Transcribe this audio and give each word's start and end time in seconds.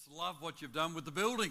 just 0.00 0.16
love 0.16 0.36
what 0.40 0.62
you've 0.62 0.72
done 0.72 0.94
with 0.94 1.04
the 1.04 1.10
building. 1.10 1.50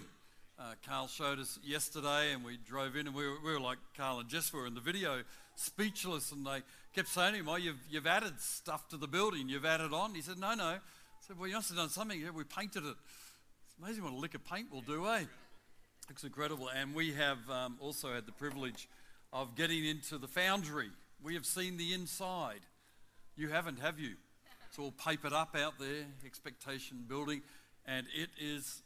Uh, 0.58 0.72
Carl 0.86 1.06
showed 1.06 1.38
us 1.38 1.58
yesterday, 1.62 2.32
and 2.32 2.44
we 2.44 2.56
drove 2.56 2.96
in, 2.96 3.06
and 3.06 3.14
we 3.14 3.26
were, 3.26 3.36
we 3.44 3.52
were 3.52 3.60
like 3.60 3.78
Carl 3.96 4.18
and 4.18 4.28
Jess 4.28 4.52
were 4.52 4.66
in 4.66 4.74
the 4.74 4.80
video, 4.80 5.22
speechless, 5.56 6.32
and 6.32 6.44
they 6.46 6.62
kept 6.94 7.08
saying 7.08 7.34
to 7.34 7.40
him, 7.40 7.48
"Oh, 7.48 7.56
you've, 7.56 7.80
you've 7.90 8.06
added 8.06 8.40
stuff 8.40 8.88
to 8.88 8.96
the 8.96 9.06
building. 9.06 9.48
You've 9.48 9.64
added 9.64 9.92
on." 9.92 10.14
He 10.14 10.22
said, 10.22 10.38
"No, 10.38 10.54
no." 10.54 10.64
I 10.64 10.78
said, 11.26 11.38
"Well, 11.38 11.48
you 11.48 11.54
must 11.54 11.68
have 11.68 11.78
done 11.78 11.90
something. 11.90 12.20
Yeah, 12.20 12.30
we 12.30 12.44
painted 12.44 12.84
it. 12.84 12.94
It's 13.66 13.76
amazing 13.82 14.02
what 14.02 14.12
a 14.12 14.16
lick 14.16 14.34
of 14.34 14.44
paint 14.44 14.72
will 14.72 14.82
do, 14.82 15.06
eh?" 15.06 15.24
Looks 16.08 16.24
incredible. 16.24 16.68
And 16.74 16.94
we 16.94 17.12
have 17.12 17.38
um, 17.50 17.76
also 17.80 18.12
had 18.12 18.26
the 18.26 18.32
privilege 18.32 18.88
of 19.32 19.54
getting 19.54 19.84
into 19.84 20.18
the 20.18 20.28
foundry. 20.28 20.90
We 21.22 21.34
have 21.34 21.46
seen 21.46 21.76
the 21.76 21.92
inside. 21.92 22.60
You 23.36 23.48
haven't, 23.48 23.78
have 23.80 24.00
you? 24.00 24.14
It's 24.68 24.78
all 24.78 24.92
papered 24.92 25.32
up 25.32 25.56
out 25.56 25.78
there, 25.78 26.04
expectation 26.24 27.04
building, 27.08 27.42
and 27.86 28.06
it 28.14 28.30
is 28.40 28.82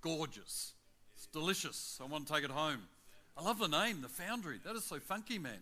gorgeous. 0.00 0.72
It's 1.16 1.26
delicious. 1.26 1.98
I 2.02 2.06
want 2.06 2.26
to 2.26 2.32
take 2.32 2.44
it 2.44 2.50
home. 2.50 2.82
I 3.36 3.42
love 3.42 3.58
the 3.58 3.68
name, 3.68 4.02
the 4.02 4.08
Foundry. 4.08 4.60
That 4.64 4.76
is 4.76 4.84
so 4.84 5.00
funky, 5.00 5.38
man. 5.38 5.58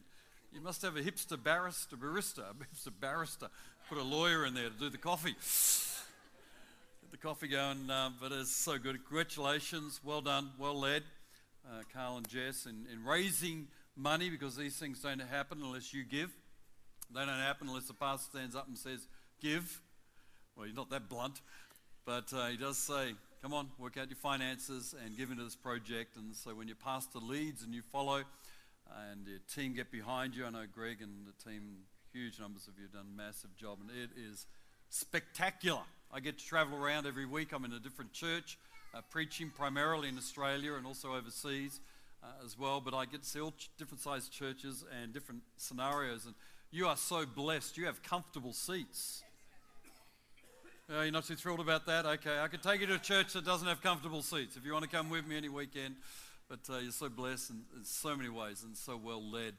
You 0.52 0.60
must 0.60 0.83
have 0.83 0.96
a 0.96 1.01
hipster 1.01 1.43
barrister, 1.43 1.96
barista, 1.96 2.38
a 2.51 2.55
hipster 2.55 2.93
barrister. 3.01 3.48
Put 3.88 3.98
a 3.98 4.02
lawyer 4.02 4.45
in 4.45 4.55
there 4.55 4.69
to 4.69 4.79
do 4.79 4.91
the 4.91 4.98
coffee. 4.98 5.34
Get 7.01 7.10
the 7.10 7.16
coffee 7.16 7.48
going, 7.48 7.91
uh, 7.91 8.10
but 8.20 8.33
it's 8.33 8.51
so 8.51 8.79
good. 8.79 9.05
Congratulations, 9.07 10.01
well 10.05 10.21
done, 10.21 10.51
well 10.59 10.79
led, 10.79 11.02
uh, 11.66 11.82
Carl 11.95 12.19
and 12.19 12.29
Jess, 12.29 12.66
in, 12.66 12.87
in 12.93 13.05
raising 13.05 13.69
money 13.96 14.29
because 14.29 14.57
these 14.57 14.77
things 14.77 15.01
don't 15.01 15.21
happen 15.21 15.60
unless 15.62 15.95
you 15.95 16.05
give. 16.05 16.30
They 17.15 17.21
don't 17.21 17.29
happen 17.29 17.69
unless 17.69 17.87
the 17.87 17.95
pastor 17.95 18.37
stands 18.37 18.55
up 18.57 18.69
and 18.69 18.77
says, 18.77 19.07
Give. 19.41 19.80
Well, 20.57 20.66
you're 20.66 20.77
not 20.77 20.91
that 20.91 21.09
blunt, 21.09 21.41
but 22.05 22.33
uh, 22.33 22.46
he 22.46 22.57
does 22.57 22.79
say, 22.79 23.15
Come 23.43 23.54
on, 23.54 23.68
work 23.76 23.96
out 23.96 24.09
your 24.09 24.16
finances 24.16 24.95
and 25.04 25.16
give 25.16 25.32
into 25.32 25.43
this 25.43 25.57
project. 25.57 26.16
And 26.16 26.35
so 26.35 26.54
when 26.54 26.68
your 26.68 26.76
pastor 26.76 27.18
leads 27.18 27.65
and 27.65 27.74
you 27.74 27.82
follow 27.82 28.23
and 29.10 29.26
your 29.26 29.40
team 29.52 29.74
get 29.74 29.90
behind 29.90 30.37
you, 30.37 30.46
I 30.46 30.51
know 30.51 30.65
Greg 30.73 30.99
and 31.02 31.26
the 31.26 31.51
team, 31.51 31.79
huge 32.13 32.38
numbers 32.38 32.68
of 32.68 32.74
you 32.76 32.85
have 32.85 32.93
done 32.93 33.07
a 33.13 33.16
massive 33.16 33.57
job, 33.57 33.79
and 33.80 33.91
it 33.91 34.10
is 34.16 34.46
spectacular. 34.91 35.80
I 36.13 36.21
get 36.21 36.38
to 36.38 36.45
travel 36.45 36.79
around 36.79 37.07
every 37.07 37.26
week. 37.26 37.52
I'm 37.52 37.65
in 37.65 37.73
a 37.73 37.80
different 37.80 38.13
church, 38.13 38.59
uh, 38.95 39.01
preaching 39.10 39.51
primarily 39.51 40.09
in 40.09 40.19
Australia 40.19 40.74
and 40.74 40.87
also 40.87 41.15
overseas 41.15 41.80
uh, 42.23 42.26
as 42.45 42.59
well. 42.59 42.80
But 42.80 42.95
I 42.95 43.07
get 43.07 43.23
to 43.23 43.29
see 43.29 43.41
all 43.41 43.52
ch- 43.52 43.71
different 43.79 44.02
sized 44.02 44.30
churches 44.32 44.85
and 45.02 45.13
different 45.13 45.43
scenarios. 45.57 46.26
And 46.26 46.35
you 46.71 46.87
are 46.87 46.96
so 46.96 47.24
blessed. 47.26 47.76
You 47.76 47.87
have 47.87 48.02
comfortable 48.02 48.52
seats. 48.52 49.24
Uh, 50.93 51.02
you're 51.02 51.12
not 51.12 51.24
too 51.24 51.37
thrilled 51.37 51.60
about 51.60 51.87
that? 51.87 52.04
Okay, 52.04 52.38
I 52.38 52.48
could 52.48 52.62
take 52.62 52.82
you 52.82 52.87
to 52.88 52.96
a 52.96 52.98
church 52.98 53.32
that 53.32 53.46
doesn't 53.46 53.66
have 53.66 53.80
comfortable 53.80 54.21
seats 54.21 54.57
if 54.57 54.66
you 54.66 54.74
want 54.74 54.85
to 54.85 54.90
come 54.90 55.09
with 55.09 55.26
me 55.26 55.38
any 55.38 55.48
weekend. 55.48 55.95
But 56.51 56.59
uh, 56.68 56.79
you're 56.80 56.93
so 56.93 57.09
blessed 57.09 57.48
in, 57.48 57.62
in 57.79 57.85
so 57.85 58.15
many 58.15 58.29
ways 58.29 58.62
and 58.62 58.76
so 58.76 59.01
well 59.02 59.23
led 59.23 59.54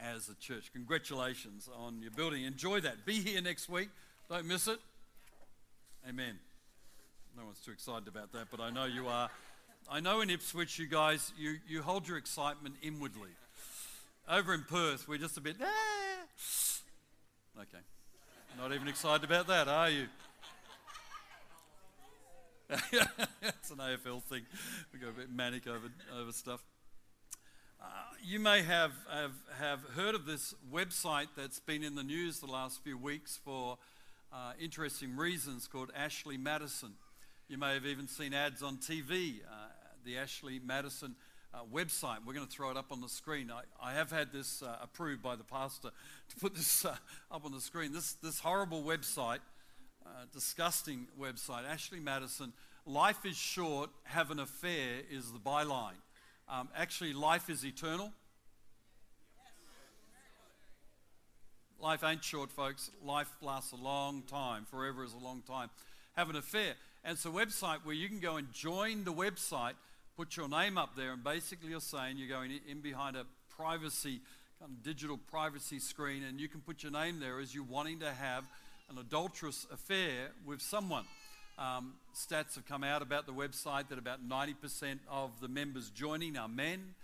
as 0.00 0.28
a 0.28 0.34
church. 0.34 0.72
Congratulations 0.72 1.68
on 1.78 2.02
your 2.02 2.10
building. 2.10 2.42
Enjoy 2.42 2.80
that. 2.80 3.06
Be 3.06 3.20
here 3.20 3.40
next 3.40 3.68
week. 3.68 3.90
Don't 4.28 4.44
miss 4.46 4.66
it. 4.66 4.80
Amen. 6.08 6.40
No 7.36 7.44
one's 7.44 7.60
too 7.60 7.70
excited 7.70 8.08
about 8.08 8.32
that, 8.32 8.48
but 8.50 8.58
I 8.58 8.70
know 8.70 8.86
you 8.86 9.06
are. 9.06 9.30
I 9.88 10.00
know 10.00 10.20
in 10.20 10.30
Ipswich, 10.30 10.80
you 10.80 10.88
guys, 10.88 11.32
you, 11.38 11.58
you 11.68 11.82
hold 11.82 12.08
your 12.08 12.16
excitement 12.16 12.74
inwardly. 12.82 13.30
Over 14.28 14.52
in 14.52 14.64
Perth, 14.64 15.06
we're 15.06 15.18
just 15.18 15.36
a 15.36 15.40
bit, 15.40 15.56
ah. 15.62 17.60
Okay. 17.60 17.84
Not 18.58 18.72
even 18.72 18.88
excited 18.88 19.22
about 19.22 19.46
that, 19.46 19.68
are 19.68 19.88
you? 19.88 20.08
It's 22.72 23.70
an 23.70 23.78
AFL 23.78 24.22
thing. 24.22 24.42
We 24.92 24.98
go 24.98 25.08
a 25.08 25.12
bit 25.12 25.30
manic 25.30 25.66
over, 25.66 25.88
over 26.18 26.32
stuff. 26.32 26.62
Uh, 27.80 27.84
you 28.24 28.38
may 28.38 28.62
have, 28.62 28.92
have, 29.10 29.32
have 29.58 29.80
heard 29.94 30.14
of 30.14 30.24
this 30.24 30.54
website 30.72 31.26
that's 31.36 31.60
been 31.60 31.82
in 31.82 31.96
the 31.96 32.02
news 32.02 32.40
the 32.40 32.46
last 32.46 32.82
few 32.82 32.96
weeks 32.96 33.38
for 33.44 33.76
uh, 34.32 34.52
interesting 34.58 35.16
reasons 35.16 35.68
called 35.68 35.90
Ashley 35.94 36.38
Madison. 36.38 36.94
You 37.48 37.58
may 37.58 37.74
have 37.74 37.84
even 37.84 38.08
seen 38.08 38.32
ads 38.32 38.62
on 38.62 38.78
TV, 38.78 39.40
uh, 39.40 39.68
the 40.04 40.16
Ashley 40.16 40.58
Madison 40.64 41.14
uh, 41.52 41.58
website. 41.70 42.18
We're 42.24 42.34
going 42.34 42.46
to 42.46 42.52
throw 42.52 42.70
it 42.70 42.78
up 42.78 42.90
on 42.90 43.02
the 43.02 43.08
screen. 43.08 43.50
I, 43.50 43.90
I 43.90 43.92
have 43.92 44.10
had 44.10 44.32
this 44.32 44.62
uh, 44.62 44.76
approved 44.80 45.22
by 45.22 45.36
the 45.36 45.44
pastor 45.44 45.90
to 46.30 46.36
put 46.40 46.54
this 46.54 46.86
uh, 46.86 46.96
up 47.30 47.44
on 47.44 47.52
the 47.52 47.60
screen. 47.60 47.92
This, 47.92 48.14
this 48.14 48.38
horrible 48.38 48.82
website 48.82 49.40
uh, 50.04 50.24
disgusting 50.32 51.06
website. 51.20 51.64
Ashley 51.68 52.00
Madison, 52.00 52.52
life 52.86 53.24
is 53.24 53.36
short, 53.36 53.90
have 54.04 54.30
an 54.30 54.38
affair 54.38 55.00
is 55.10 55.32
the 55.32 55.38
byline. 55.38 56.00
Um, 56.48 56.68
actually, 56.76 57.12
life 57.12 57.48
is 57.48 57.64
eternal. 57.64 58.12
Life 61.80 62.04
ain't 62.04 62.22
short, 62.22 62.52
folks. 62.52 62.90
Life 63.04 63.28
lasts 63.40 63.72
a 63.72 63.76
long 63.76 64.22
time. 64.22 64.66
Forever 64.70 65.02
is 65.02 65.14
a 65.14 65.18
long 65.18 65.42
time. 65.42 65.68
Have 66.16 66.30
an 66.30 66.36
affair. 66.36 66.74
And 67.04 67.14
it's 67.14 67.24
a 67.24 67.30
website 67.30 67.78
where 67.84 67.94
you 67.94 68.08
can 68.08 68.20
go 68.20 68.36
and 68.36 68.52
join 68.52 69.02
the 69.02 69.12
website, 69.12 69.72
put 70.16 70.36
your 70.36 70.48
name 70.48 70.78
up 70.78 70.94
there, 70.94 71.12
and 71.12 71.24
basically 71.24 71.70
you're 71.70 71.80
saying 71.80 72.18
you're 72.18 72.28
going 72.28 72.52
in 72.68 72.80
behind 72.80 73.16
a 73.16 73.26
privacy, 73.48 74.20
kind 74.60 74.70
of 74.70 74.82
digital 74.84 75.18
privacy 75.18 75.80
screen, 75.80 76.22
and 76.22 76.40
you 76.40 76.48
can 76.48 76.60
put 76.60 76.84
your 76.84 76.92
name 76.92 77.18
there 77.18 77.40
as 77.40 77.52
you're 77.52 77.64
wanting 77.64 77.98
to 77.98 78.12
have 78.12 78.44
an 78.90 78.98
adulterous 78.98 79.66
affair 79.72 80.30
with 80.44 80.60
someone. 80.60 81.04
Um, 81.58 81.94
stats 82.14 82.54
have 82.54 82.66
come 82.66 82.82
out 82.82 83.02
about 83.02 83.26
the 83.26 83.32
website 83.32 83.88
that 83.88 83.98
about 83.98 84.26
90% 84.26 84.98
of 85.10 85.30
the 85.40 85.48
members 85.48 85.90
joining 85.90 86.36
are 86.36 86.48
men, 86.48 86.94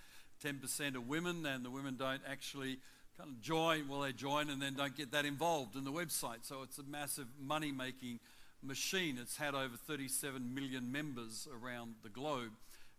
10% 0.45 0.97
are 0.97 1.01
women, 1.01 1.45
and 1.47 1.65
the 1.65 1.71
women 1.71 1.97
don't 1.97 2.23
actually 2.29 2.79
kind 3.17 3.31
of 3.31 3.41
join. 3.41 3.89
Well, 3.89 4.01
they 4.01 4.13
join 4.13 4.49
and 4.51 4.61
then 4.61 4.75
don't 4.75 4.97
get 4.97 5.13
that 5.13 5.25
involved 5.25 5.77
in 5.77 5.85
the 5.85 5.93
website. 5.93 6.39
So 6.43 6.63
it's 6.63 6.79
a 6.79 6.85
massive 6.85 7.27
money 7.41 7.73
making 7.73 8.21
machine. 8.63 9.19
It's 9.21 9.37
had 9.37 9.55
over 9.55 9.77
37 9.77 10.55
million 10.55 10.91
members 10.91 11.49
around 11.63 11.95
the 12.03 12.09
globe. 12.09 12.53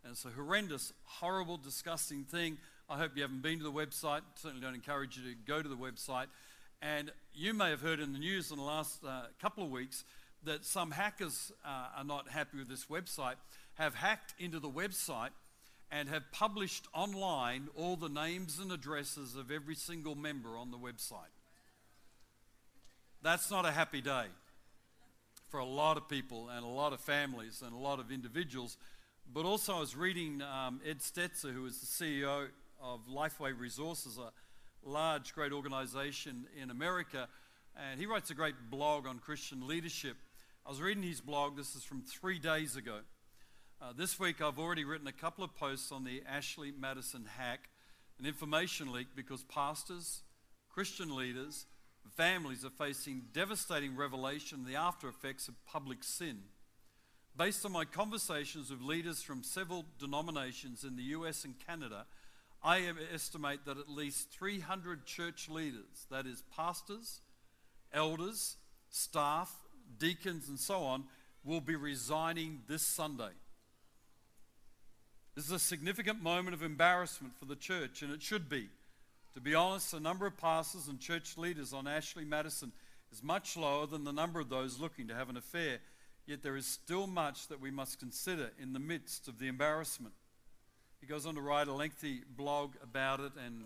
And 0.04 0.12
it's 0.12 0.26
a 0.26 0.30
horrendous, 0.30 0.94
horrible, 1.06 1.58
disgusting 1.58 2.24
thing. 2.24 2.58
I 2.90 2.98
hope 2.98 3.12
you 3.16 3.22
haven't 3.22 3.42
been 3.42 3.60
to 3.60 3.64
the 3.64 3.72
website. 3.72 4.22
Certainly 4.36 4.62
don't 4.62 4.76
encourage 4.76 5.18
you 5.18 5.24
to 5.30 5.36
go 5.46 5.62
to 5.62 5.70
the 5.70 5.76
website. 5.76 6.28
And 6.82 7.12
you 7.34 7.54
may 7.54 7.70
have 7.70 7.82
heard 7.82 8.00
in 8.00 8.14
the 8.14 8.20
news 8.20 8.52
in 8.52 8.58
the 8.58 8.64
last 8.64 9.04
uh, 9.04 9.24
couple 9.42 9.64
of 9.64 9.70
weeks 9.70 10.06
that 10.44 10.64
some 10.64 10.92
hackers 10.92 11.52
uh, 11.66 11.88
are 11.98 12.04
not 12.04 12.30
happy 12.30 12.58
with 12.58 12.70
this 12.70 12.86
website, 12.86 13.36
have 13.76 13.96
hacked 13.96 14.34
into 14.40 14.60
the 14.60 14.70
website 14.70 15.32
and 15.92 16.08
have 16.08 16.32
published 16.32 16.88
online 16.94 17.68
all 17.76 17.96
the 17.96 18.08
names 18.08 18.60
and 18.60 18.72
addresses 18.72 19.36
of 19.36 19.52
every 19.52 19.76
single 19.76 20.16
member 20.16 20.58
on 20.58 20.72
the 20.72 20.78
website. 20.78 21.34
That's 23.22 23.52
not 23.52 23.66
a 23.66 23.72
happy 23.72 24.02
day 24.02 24.26
for 25.50 25.60
a 25.60 25.66
lot 25.66 25.98
of 25.98 26.08
people 26.08 26.48
and 26.50 26.64
a 26.64 26.70
lot 26.70 26.94
of 26.94 27.02
families 27.02 27.62
and 27.66 27.74
a 27.74 27.78
lot 27.78 28.00
of 28.00 28.12
individuals. 28.12 28.78
But 29.34 29.46
also, 29.46 29.76
I 29.76 29.80
was 29.80 29.96
reading 29.96 30.42
um, 30.42 30.80
Ed 30.88 31.00
Stetzer, 31.00 31.54
who 31.54 31.66
is 31.66 31.80
the 31.80 31.88
CEO 31.88 32.48
of 32.82 33.02
Lifeway 33.08 33.58
Resources, 33.58 34.18
a 34.18 34.32
large, 34.84 35.34
great 35.34 35.52
organization 35.52 36.46
in 36.62 36.70
America, 36.70 37.28
and 37.76 38.00
he 38.00 38.06
writes 38.06 38.30
a 38.30 38.34
great 38.34 38.56
blog 38.70 39.08
on 39.08 39.20
Christian 39.20 39.68
leadership. 39.68 40.18
I 40.66 40.70
was 40.70 40.82
reading 40.82 41.04
his 41.04 41.22
blog, 41.22 41.58
this 41.58 41.76
is 41.76 41.84
from 41.84 42.02
three 42.02 42.40
days 42.40 42.76
ago. 42.76 43.00
Uh, 43.82 43.94
this 43.96 44.20
week, 44.20 44.42
I've 44.42 44.60
already 44.60 44.84
written 44.84 45.08
a 45.08 45.14
couple 45.14 45.44
of 45.44 45.56
posts 45.56 45.92
on 45.92 46.04
the 46.04 46.22
Ashley 46.28 46.72
Madison 46.78 47.26
hack, 47.38 47.70
an 48.20 48.26
information 48.26 48.92
leak 48.92 49.08
because 49.16 49.44
pastors, 49.44 50.24
Christian 50.70 51.16
leaders, 51.16 51.66
families 52.16 52.66
are 52.66 52.70
facing 52.70 53.24
devastating 53.34 53.96
revelation 53.96 54.66
the 54.66 54.76
after 54.76 55.08
effects 55.08 55.48
of 55.48 55.66
public 55.66 56.04
sin. 56.04 56.40
Based 57.38 57.66
on 57.66 57.72
my 57.72 57.86
conversations 57.86 58.70
with 58.70 58.82
leaders 58.82 59.22
from 59.22 59.44
several 59.44 59.86
denominations 59.98 60.84
in 60.84 60.98
the 60.98 61.04
US 61.04 61.46
and 61.46 61.56
Canada, 61.66 62.06
I 62.62 62.84
estimate 63.14 63.66
that 63.66 63.78
at 63.78 63.90
least 63.90 64.32
300 64.32 65.06
church 65.06 65.50
leaders, 65.50 66.06
that 66.12 66.26
is, 66.26 66.44
pastors, 66.56 67.22
elders, 67.94 68.58
staff, 68.90 69.54
deacons, 69.98 70.50
and 70.50 70.60
so 70.60 70.84
on, 70.84 71.06
will 71.44 71.62
be 71.62 71.76
resigning 71.76 72.62
this 72.68 72.82
Sunday. 72.82 73.32
This 75.36 75.46
is 75.46 75.52
a 75.52 75.60
significant 75.60 76.22
moment 76.22 76.54
of 76.54 76.64
embarrassment 76.64 77.34
for 77.40 77.46
the 77.46 77.56
church, 77.56 78.02
and 78.02 78.12
it 78.12 78.22
should 78.22 78.50
be. 78.50 78.68
To 79.36 79.40
be 79.40 79.56
honest, 79.56 79.92
the 79.92 80.00
number 80.00 80.26
of 80.26 80.36
pastors 80.36 80.90
and 80.90 81.00
church 81.00 81.38
leaders 81.38 81.72
on 81.72 81.88
Ashley 81.88 82.26
Madison 82.26 82.74
is 83.12 83.24
much 83.24 83.56
lower 83.56 83.86
than 83.88 84.04
the 84.04 84.12
number 84.12 84.42
of 84.42 84.50
those 84.50 84.80
looking 84.80 85.08
to 85.08 85.16
have 85.16 85.30
an 85.30 85.38
affair, 85.38 85.80
yet 86.26 86.44
there 86.44 86.58
is 86.58 86.66
still 86.66 87.08
much 87.08 87.48
that 87.48 87.62
we 87.62 87.72
must 87.72 88.00
consider 88.00 88.52
in 88.62 88.74
the 88.74 88.80
midst 88.80 89.30
of 89.30 89.40
the 89.40 89.48
embarrassment. 89.48 90.14
He 91.02 91.08
goes 91.08 91.26
on 91.26 91.36
to 91.36 91.42
write 91.42 91.68
a 91.68 91.74
lengthy 91.74 92.22
blog 92.36 92.72
about 92.84 93.20
it 93.22 93.32
and 93.46 93.66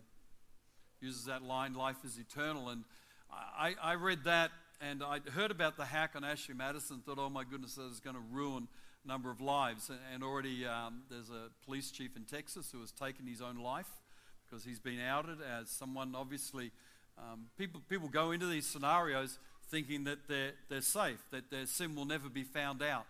uses 1.02 1.26
that 1.26 1.42
line, 1.42 1.74
life 1.74 1.98
is 2.06 2.18
eternal. 2.18 2.70
And 2.70 2.84
I, 3.32 3.76
I 3.82 3.94
read 3.94 4.24
that 4.26 4.52
and 4.80 5.02
I 5.04 5.20
heard 5.34 5.50
about 5.50 5.78
the 5.78 5.86
hack 5.86 6.12
on 6.16 6.24
Ashley 6.24 6.54
Madison, 6.54 7.02
thought, 7.06 7.18
oh 7.18 7.30
my 7.30 7.44
goodness, 7.44 7.76
that 7.76 7.90
is 7.92 8.00
going 8.00 8.16
to 8.16 8.22
ruin 8.32 8.68
a 9.04 9.08
number 9.08 9.32
of 9.32 9.42
lives. 9.42 9.90
And 10.14 10.24
already 10.24 10.66
um, 10.66 11.04
there's 11.10 11.30
a 11.30 11.50
police 11.66 11.90
chief 11.90 12.16
in 12.16 12.24
Texas 12.24 12.70
who 12.72 12.82
has 12.82 12.92
taken 12.92 13.26
his 13.26 13.42
own 13.42 13.58
life 13.58 13.90
because 14.46 14.64
he's 14.64 14.80
been 14.80 15.00
outed 15.02 15.40
as 15.42 15.70
someone 15.70 16.14
obviously. 16.16 16.72
Um, 17.18 17.46
people, 17.58 17.82
people 17.90 18.10
go 18.10 18.32
into 18.32 18.46
these 18.46 18.68
scenarios 18.68 19.40
thinking 19.70 20.04
that 20.04 20.28
they're, 20.28 20.52
they're 20.70 20.82
safe, 20.82 21.20
that 21.32 21.50
their 21.50 21.66
sin 21.66 21.96
will 21.96 22.06
never 22.06 22.30
be 22.30 22.44
found 22.44 22.84
out. 22.84 23.06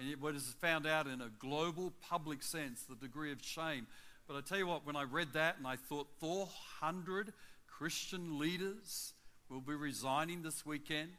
And 0.00 0.08
it 0.08 0.18
was 0.18 0.54
found 0.62 0.86
out 0.86 1.06
in 1.06 1.20
a 1.20 1.28
global 1.38 1.92
public 2.08 2.42
sense, 2.42 2.84
the 2.88 2.94
degree 2.94 3.32
of 3.32 3.44
shame. 3.44 3.86
But 4.26 4.34
I 4.34 4.40
tell 4.40 4.56
you 4.56 4.66
what, 4.66 4.86
when 4.86 4.96
I 4.96 5.02
read 5.02 5.34
that 5.34 5.58
and 5.58 5.66
I 5.66 5.76
thought 5.76 6.08
400 6.20 7.34
Christian 7.66 8.38
leaders 8.38 9.12
will 9.50 9.60
be 9.60 9.74
resigning 9.74 10.40
this 10.40 10.64
weekend 10.64 11.10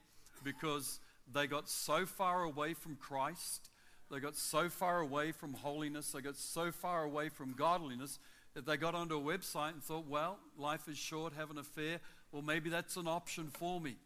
because 0.44 1.00
they 1.32 1.46
got 1.46 1.70
so 1.70 2.08
far 2.08 2.42
away 2.42 2.74
from 2.74 2.96
Christ, 2.96 3.70
they 4.10 4.20
got 4.20 4.36
so 4.36 4.68
far 4.68 5.00
away 5.02 5.32
from 5.32 5.54
holiness, 5.54 6.12
they 6.12 6.22
got 6.22 6.36
so 6.36 6.72
far 6.72 7.04
away 7.04 7.30
from 7.30 7.54
godliness 7.54 8.18
that 8.56 8.66
they 8.66 8.78
got 8.78 8.96
onto 8.96 9.16
a 9.16 9.22
website 9.22 9.74
and 9.74 9.84
thought, 9.84 10.08
well, 10.08 10.40
life 10.58 10.88
is 10.90 10.98
short, 10.98 11.34
have 11.34 11.52
an 11.52 11.60
affair. 11.60 12.00
Well, 12.32 12.42
maybe 12.42 12.72
that's 12.72 12.98
an 12.98 13.08
option 13.08 13.52
for 13.54 13.80
me. 13.80 13.98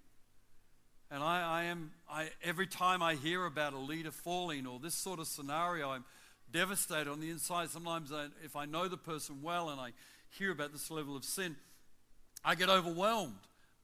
And 1.11 1.23
I, 1.23 1.61
I 1.61 1.63
am, 1.65 1.91
I, 2.09 2.29
every 2.43 2.67
time 2.67 3.03
I 3.03 3.15
hear 3.15 3.45
about 3.45 3.73
a 3.73 3.77
leader 3.77 4.11
falling 4.11 4.65
or 4.65 4.79
this 4.79 4.95
sort 4.95 5.19
of 5.19 5.27
scenario, 5.27 5.89
I'm 5.89 6.03
devastated 6.51 7.09
on 7.09 7.19
the 7.19 7.29
inside. 7.29 7.69
Sometimes, 7.69 8.11
I, 8.11 8.27
if 8.43 8.55
I 8.55 8.65
know 8.65 8.87
the 8.87 8.97
person 8.97 9.41
well 9.41 9.69
and 9.69 9.79
I 9.79 9.91
hear 10.37 10.51
about 10.51 10.71
this 10.71 10.89
level 10.89 11.15
of 11.15 11.23
sin, 11.23 11.55
I 12.43 12.55
get 12.55 12.69
overwhelmed 12.69 13.35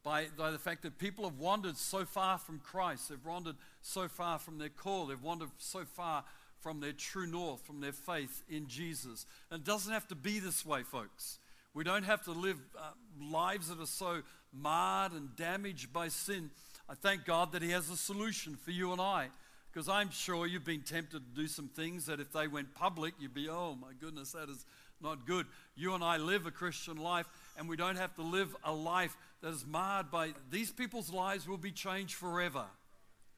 by, 0.03 0.27
by 0.37 0.51
the 0.51 0.57
fact 0.57 0.81
that 0.83 0.97
people 0.97 1.25
have 1.25 1.37
wandered 1.37 1.77
so 1.77 2.05
far 2.05 2.37
from 2.37 2.59
Christ. 2.59 3.09
They've 3.09 3.25
wandered 3.25 3.55
so 3.81 4.07
far 4.07 4.39
from 4.39 4.57
their 4.57 4.69
call. 4.69 5.05
They've 5.05 5.21
wandered 5.21 5.49
so 5.57 5.85
far 5.85 6.23
from 6.59 6.79
their 6.79 6.91
true 6.91 7.27
north, 7.27 7.61
from 7.65 7.81
their 7.81 7.91
faith 7.91 8.43
in 8.49 8.67
Jesus. 8.67 9.25
And 9.49 9.61
it 9.61 9.65
doesn't 9.65 9.91
have 9.91 10.07
to 10.09 10.15
be 10.15 10.39
this 10.39 10.65
way, 10.65 10.83
folks. 10.83 11.39
We 11.73 11.83
don't 11.83 12.03
have 12.03 12.23
to 12.25 12.31
live 12.31 12.57
uh, 12.77 12.91
lives 13.19 13.69
that 13.69 13.79
are 13.79 13.85
so 13.85 14.21
marred 14.53 15.13
and 15.13 15.35
damaged 15.35 15.93
by 15.93 16.09
sin. 16.09 16.51
I 16.89 16.95
thank 16.95 17.25
God 17.25 17.51
that 17.53 17.61
He 17.61 17.71
has 17.71 17.89
a 17.89 17.97
solution 17.97 18.55
for 18.55 18.71
you 18.71 18.91
and 18.91 19.01
I. 19.01 19.29
Because 19.71 19.87
I'm 19.87 20.11
sure 20.11 20.45
you've 20.45 20.65
been 20.65 20.81
tempted 20.81 21.19
to 21.19 21.41
do 21.41 21.47
some 21.47 21.69
things 21.69 22.07
that 22.07 22.19
if 22.19 22.33
they 22.33 22.47
went 22.47 22.75
public, 22.75 23.13
you'd 23.19 23.33
be, 23.33 23.47
oh 23.47 23.77
my 23.79 23.93
goodness, 23.99 24.33
that 24.33 24.49
is 24.49 24.65
not 25.01 25.25
good. 25.25 25.45
You 25.75 25.93
and 25.93 26.03
I 26.03 26.17
live 26.17 26.45
a 26.45 26.51
Christian 26.51 26.97
life, 26.97 27.25
and 27.57 27.69
we 27.69 27.77
don't 27.77 27.95
have 27.95 28.13
to 28.15 28.21
live 28.21 28.53
a 28.65 28.73
life 28.73 29.15
that 29.41 29.49
is 29.49 29.65
marred 29.65 30.11
by 30.11 30.33
these 30.49 30.71
people's 30.71 31.11
lives 31.11 31.47
will 31.47 31.57
be 31.57 31.71
changed 31.71 32.15
forever. 32.15 32.65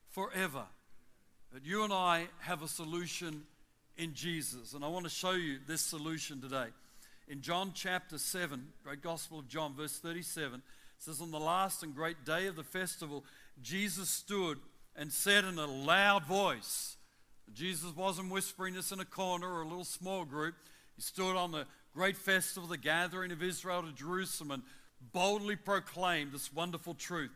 Forever. 0.09 0.63
But 1.51 1.65
you 1.65 1.83
and 1.83 1.93
I 1.93 2.25
have 2.39 2.63
a 2.63 2.67
solution 2.67 3.43
in 3.97 4.15
Jesus. 4.15 4.73
And 4.73 4.83
I 4.83 4.87
want 4.87 5.05
to 5.05 5.11
show 5.11 5.33
you 5.33 5.59
this 5.67 5.81
solution 5.81 6.41
today. 6.41 6.67
In 7.27 7.41
John 7.41 7.71
chapter 7.73 8.17
7, 8.17 8.67
great 8.83 9.01
Gospel 9.01 9.39
of 9.39 9.47
John, 9.47 9.75
verse 9.75 9.97
37, 9.99 10.61
says, 11.03 11.19
On 11.19 11.31
the 11.31 11.39
last 11.39 11.83
and 11.83 11.93
great 11.93 12.23
day 12.23 12.47
of 12.47 12.55
the 12.55 12.63
festival, 12.63 13.25
Jesus 13.61 14.09
stood 14.09 14.57
and 14.95 15.11
said 15.11 15.43
in 15.43 15.59
a 15.59 15.65
loud 15.65 16.25
voice, 16.25 16.95
Jesus 17.53 17.93
wasn't 17.93 18.31
whispering 18.31 18.73
this 18.73 18.91
in 18.93 19.01
a 19.01 19.05
corner 19.05 19.51
or 19.51 19.63
a 19.63 19.67
little 19.67 19.83
small 19.83 20.23
group. 20.23 20.55
He 20.95 21.01
stood 21.01 21.35
on 21.35 21.51
the 21.51 21.65
great 21.93 22.15
festival, 22.15 22.69
the 22.69 22.77
gathering 22.77 23.33
of 23.33 23.43
Israel 23.43 23.83
to 23.83 23.91
Jerusalem, 23.91 24.51
and 24.51 24.63
boldly 25.11 25.57
proclaimed 25.57 26.31
this 26.31 26.53
wonderful 26.53 26.93
truth. 26.93 27.31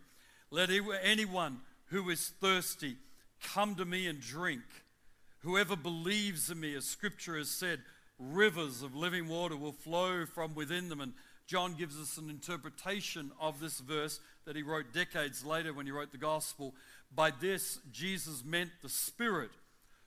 Let 0.50 0.69
anyone 1.04 1.60
who 1.88 2.10
is 2.10 2.31
thirsty 2.40 2.96
come 3.44 3.75
to 3.75 3.86
me 3.86 4.08
and 4.08 4.22
drink. 4.22 4.64
Whoever 5.40 5.75
believes 5.75 6.50
in 6.50 6.60
me, 6.62 6.74
as 6.74 6.86
scripture 6.86 7.38
has 7.38 7.50
said, 7.50 7.81
rivers 8.18 8.81
of 8.81 8.96
living 8.96 9.28
water 9.28 9.58
will 9.58 9.74
flow 9.74 10.25
from 10.25 10.56
within 10.56 10.88
them. 10.88 11.02
And 11.02 11.14
John 11.48 11.74
gives 11.74 12.00
us 12.00 12.18
an 12.18 12.30
interpretation 12.30 13.32
of 13.40 13.60
this 13.60 13.80
verse 13.80 14.20
that 14.46 14.56
he 14.56 14.64
wrote 14.64 14.94
decades 14.94 15.46
later 15.46 15.74
when 15.74 15.86
he 15.86 15.92
wrote 15.92 16.12
the 16.12 16.18
gospel. 16.18 16.76
By 17.14 17.32
this, 17.32 17.80
Jesus 17.92 18.44
meant 18.46 18.72
the 18.84 18.90
Spirit, 18.90 19.52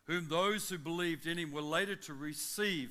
whom 0.06 0.28
those 0.28 0.68
who 0.68 0.78
believed 0.78 1.26
in 1.26 1.38
him 1.38 1.50
were 1.50 1.62
later 1.62 1.96
to 1.96 2.14
receive 2.14 2.90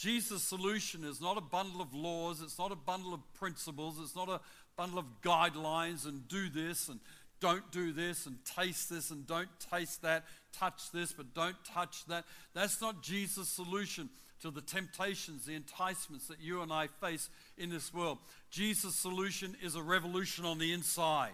Jesus' 0.00 0.42
solution 0.42 1.04
is 1.04 1.20
not 1.20 1.36
a 1.36 1.42
bundle 1.42 1.82
of 1.82 1.92
laws, 1.92 2.40
it's 2.40 2.58
not 2.58 2.72
a 2.72 2.76
bundle 2.76 3.12
of 3.12 3.20
principles, 3.34 3.98
it's 4.00 4.16
not 4.16 4.30
a 4.30 4.40
bundle 4.74 4.98
of 4.98 5.04
guidelines 5.22 6.06
and 6.06 6.26
do 6.26 6.48
this 6.48 6.88
and 6.88 7.00
don't 7.38 7.70
do 7.70 7.92
this 7.92 8.24
and 8.24 8.38
taste 8.46 8.88
this 8.88 9.10
and 9.10 9.26
don't 9.26 9.48
taste 9.70 10.00
that, 10.00 10.24
touch 10.54 10.90
this 10.92 11.12
but 11.12 11.34
don't 11.34 11.62
touch 11.66 12.06
that. 12.06 12.24
That's 12.54 12.80
not 12.80 13.02
Jesus' 13.02 13.50
solution 13.50 14.08
to 14.40 14.50
the 14.50 14.62
temptations, 14.62 15.44
the 15.44 15.54
enticements 15.54 16.28
that 16.28 16.40
you 16.40 16.62
and 16.62 16.72
I 16.72 16.86
face 16.86 17.28
in 17.60 17.70
this 17.70 17.92
world. 17.92 18.18
Jesus' 18.50 18.96
solution 18.96 19.54
is 19.62 19.74
a 19.76 19.82
revolution 19.82 20.44
on 20.44 20.58
the 20.58 20.72
inside. 20.72 21.30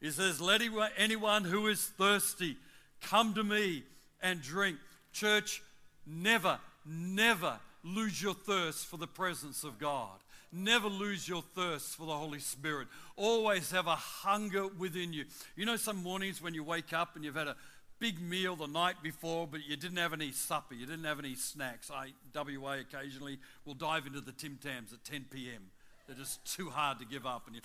He 0.00 0.10
says, 0.10 0.40
Let 0.40 0.60
anyone 0.96 1.44
who 1.44 1.66
is 1.68 1.84
thirsty 1.86 2.56
come 3.00 3.34
to 3.34 3.44
me 3.44 3.84
and 4.20 4.42
drink. 4.42 4.76
Church, 5.12 5.62
never 6.06 6.58
Never 6.86 7.58
lose 7.82 8.22
your 8.22 8.34
thirst 8.34 8.86
for 8.86 8.96
the 8.96 9.08
presence 9.08 9.64
of 9.64 9.78
God. 9.78 10.18
Never 10.52 10.88
lose 10.88 11.28
your 11.28 11.42
thirst 11.42 11.96
for 11.96 12.06
the 12.06 12.14
Holy 12.14 12.38
Spirit. 12.38 12.86
Always 13.16 13.72
have 13.72 13.88
a 13.88 13.96
hunger 13.96 14.68
within 14.68 15.12
you. 15.12 15.24
You 15.56 15.66
know, 15.66 15.76
some 15.76 16.02
mornings 16.02 16.40
when 16.40 16.54
you 16.54 16.62
wake 16.62 16.92
up 16.92 17.16
and 17.16 17.24
you've 17.24 17.34
had 17.34 17.48
a 17.48 17.56
big 17.98 18.20
meal 18.20 18.56
the 18.56 18.66
night 18.66 18.96
before, 19.02 19.46
but 19.46 19.60
you 19.66 19.76
didn't 19.76 19.96
have 19.98 20.12
any 20.12 20.32
supper, 20.32 20.74
you 20.74 20.86
didn't 20.86 21.04
have 21.04 21.18
any 21.18 21.34
snacks. 21.34 21.90
I, 21.90 22.12
WA 22.34 22.74
occasionally 22.74 23.38
will 23.64 23.74
dive 23.74 24.06
into 24.06 24.20
the 24.20 24.32
Tim 24.32 24.58
Tams 24.62 24.92
at 24.92 25.04
10 25.04 25.26
p.m. 25.30 25.70
They're 26.06 26.16
just 26.16 26.44
too 26.44 26.70
hard 26.70 26.98
to 27.00 27.04
give 27.04 27.26
up, 27.26 27.46
and 27.46 27.56
you, 27.56 27.62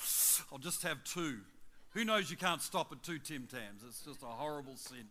I'll 0.51 0.57
just 0.57 0.83
have 0.83 1.03
two. 1.03 1.39
Who 1.93 2.05
knows 2.05 2.31
you 2.31 2.37
can't 2.37 2.61
stop 2.61 2.91
at 2.91 3.03
two 3.03 3.19
Tim 3.19 3.47
Tams? 3.51 3.83
It's 3.85 4.01
just 4.01 4.23
a 4.23 4.27
horrible 4.27 4.77
sin. 4.77 5.03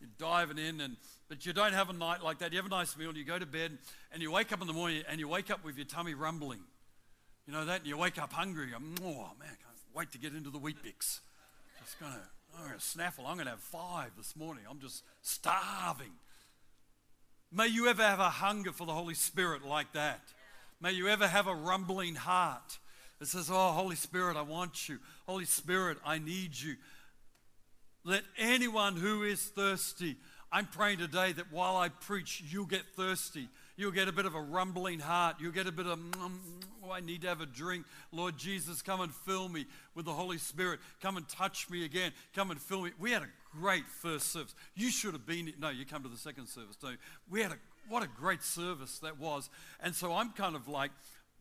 You're 0.00 0.10
diving 0.18 0.58
in 0.58 0.80
and 0.80 0.96
but 1.30 1.46
you 1.46 1.52
don't 1.52 1.72
have 1.72 1.90
a 1.90 1.92
night 1.92 2.24
like 2.24 2.40
that. 2.40 2.52
You 2.52 2.58
have 2.58 2.66
a 2.66 2.70
nice 2.70 2.96
meal, 2.98 3.08
and 3.08 3.16
you 3.16 3.24
go 3.24 3.38
to 3.38 3.46
bed, 3.46 3.78
and 4.12 4.20
you 4.20 4.32
wake 4.32 4.52
up 4.52 4.60
in 4.60 4.66
the 4.66 4.72
morning 4.72 5.04
and 5.08 5.20
you 5.20 5.28
wake 5.28 5.48
up 5.48 5.64
with 5.64 5.76
your 5.76 5.86
tummy 5.86 6.12
rumbling. 6.12 6.58
You 7.46 7.52
know 7.52 7.64
that? 7.64 7.80
And 7.80 7.86
you 7.86 7.96
wake 7.96 8.20
up 8.20 8.32
hungry. 8.32 8.66
Go, 8.66 8.76
oh, 8.76 9.30
man, 9.38 9.48
I 9.48 9.58
can't 9.62 9.78
wait 9.94 10.10
to 10.12 10.18
get 10.18 10.34
into 10.34 10.50
the 10.50 10.58
Weet-Bix. 10.58 11.20
Just 11.78 12.00
going 12.00 12.12
to 12.52 12.80
snaffle. 12.80 13.26
I'm 13.26 13.34
going 13.34 13.46
to 13.46 13.52
have 13.52 13.60
five 13.60 14.10
this 14.16 14.36
morning. 14.36 14.64
I'm 14.68 14.80
just 14.80 15.02
starving. 15.22 16.12
May 17.52 17.66
you 17.66 17.88
ever 17.88 18.02
have 18.02 18.20
a 18.20 18.30
hunger 18.30 18.72
for 18.72 18.86
the 18.86 18.92
Holy 18.92 19.14
Spirit 19.14 19.64
like 19.64 19.92
that. 19.92 20.20
May 20.80 20.92
you 20.92 21.08
ever 21.08 21.26
have 21.26 21.46
a 21.46 21.54
rumbling 21.54 22.14
heart 22.14 22.78
that 23.18 23.26
says, 23.26 23.50
Oh, 23.52 23.72
Holy 23.72 23.96
Spirit, 23.96 24.36
I 24.36 24.42
want 24.42 24.88
you. 24.88 24.98
Holy 25.26 25.44
Spirit, 25.44 25.98
I 26.04 26.18
need 26.18 26.58
you. 26.58 26.76
Let 28.04 28.22
anyone 28.38 28.96
who 28.96 29.24
is 29.24 29.42
thirsty 29.42 30.16
I'm 30.52 30.66
praying 30.66 30.98
today 30.98 31.32
that 31.32 31.52
while 31.52 31.76
I 31.76 31.88
preach, 31.88 32.42
you'll 32.48 32.66
get 32.66 32.82
thirsty. 32.96 33.48
You'll 33.80 33.92
get 33.92 34.08
a 34.08 34.12
bit 34.12 34.26
of 34.26 34.34
a 34.34 34.40
rumbling 34.42 34.98
heart. 34.98 35.36
You'll 35.40 35.52
get 35.52 35.66
a 35.66 35.72
bit 35.72 35.86
of, 35.86 35.98
mm, 35.98 36.32
oh, 36.84 36.90
I 36.92 37.00
need 37.00 37.22
to 37.22 37.28
have 37.28 37.40
a 37.40 37.46
drink. 37.46 37.86
Lord 38.12 38.36
Jesus, 38.36 38.82
come 38.82 39.00
and 39.00 39.10
fill 39.10 39.48
me 39.48 39.64
with 39.94 40.04
the 40.04 40.12
Holy 40.12 40.36
Spirit. 40.36 40.80
Come 41.00 41.16
and 41.16 41.26
touch 41.26 41.70
me 41.70 41.86
again. 41.86 42.12
Come 42.34 42.50
and 42.50 42.60
fill 42.60 42.82
me. 42.82 42.90
We 42.98 43.10
had 43.10 43.22
a 43.22 43.28
great 43.58 43.86
first 43.86 44.34
service. 44.34 44.54
You 44.74 44.90
should 44.90 45.14
have 45.14 45.24
been, 45.24 45.54
no, 45.58 45.70
you 45.70 45.86
come 45.86 46.02
to 46.02 46.10
the 46.10 46.18
second 46.18 46.48
service, 46.48 46.76
you? 46.82 46.90
We 47.30 47.40
had 47.40 47.52
a, 47.52 47.56
what 47.88 48.02
a 48.02 48.06
great 48.06 48.42
service 48.42 48.98
that 48.98 49.18
was. 49.18 49.48
And 49.82 49.94
so 49.94 50.12
I'm 50.12 50.32
kind 50.32 50.56
of 50.56 50.68
like, 50.68 50.90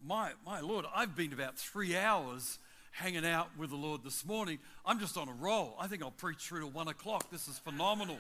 my, 0.02 0.32
my 0.46 0.62
Lord, 0.62 0.86
I've 0.96 1.18
been 1.18 1.34
about 1.34 1.58
three 1.58 1.98
hours 1.98 2.58
hanging 2.94 3.26
out 3.26 3.50
with 3.58 3.72
the 3.72 3.76
Lord 3.76 4.06
this 4.06 4.26
morning. 4.26 4.60
I'm 4.86 5.02
just 5.02 5.18
on 5.18 5.28
a 5.28 5.34
roll. 5.34 5.76
I 5.78 5.88
think 5.88 6.02
I'll 6.02 6.12
preach 6.12 6.48
through 6.48 6.62
to 6.62 6.68
one 6.68 6.88
o'clock. 6.88 7.30
This 7.32 7.50
is 7.50 7.60
phenomenal. 7.60 8.20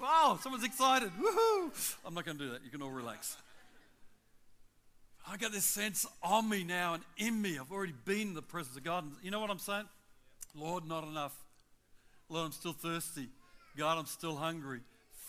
Wow, 0.00 0.38
someone's 0.40 0.64
excited. 0.64 1.10
Woohoo! 1.20 1.96
I'm 2.04 2.14
not 2.14 2.24
going 2.24 2.38
to 2.38 2.44
do 2.44 2.50
that. 2.52 2.64
You 2.64 2.70
can 2.70 2.82
all 2.82 2.90
relax. 2.90 3.36
I 5.30 5.36
got 5.36 5.52
this 5.52 5.64
sense 5.64 6.06
on 6.22 6.48
me 6.48 6.64
now 6.64 6.94
and 6.94 7.02
in 7.16 7.40
me. 7.42 7.58
I've 7.58 7.72
already 7.72 7.94
been 8.04 8.28
in 8.28 8.34
the 8.34 8.42
presence 8.42 8.76
of 8.76 8.84
God. 8.84 9.04
You 9.22 9.30
know 9.30 9.40
what 9.40 9.50
I'm 9.50 9.58
saying? 9.58 9.88
Lord, 10.54 10.86
not 10.86 11.04
enough. 11.04 11.36
Lord, 12.28 12.46
I'm 12.46 12.52
still 12.52 12.72
thirsty. 12.72 13.28
God, 13.76 13.98
I'm 13.98 14.06
still 14.06 14.36
hungry. 14.36 14.80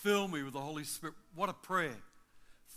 Fill 0.01 0.27
me 0.27 0.43
with 0.43 0.53
the 0.53 0.61
Holy 0.61 0.83
Spirit. 0.83 1.15
What 1.35 1.49
a 1.49 1.53
prayer. 1.53 1.95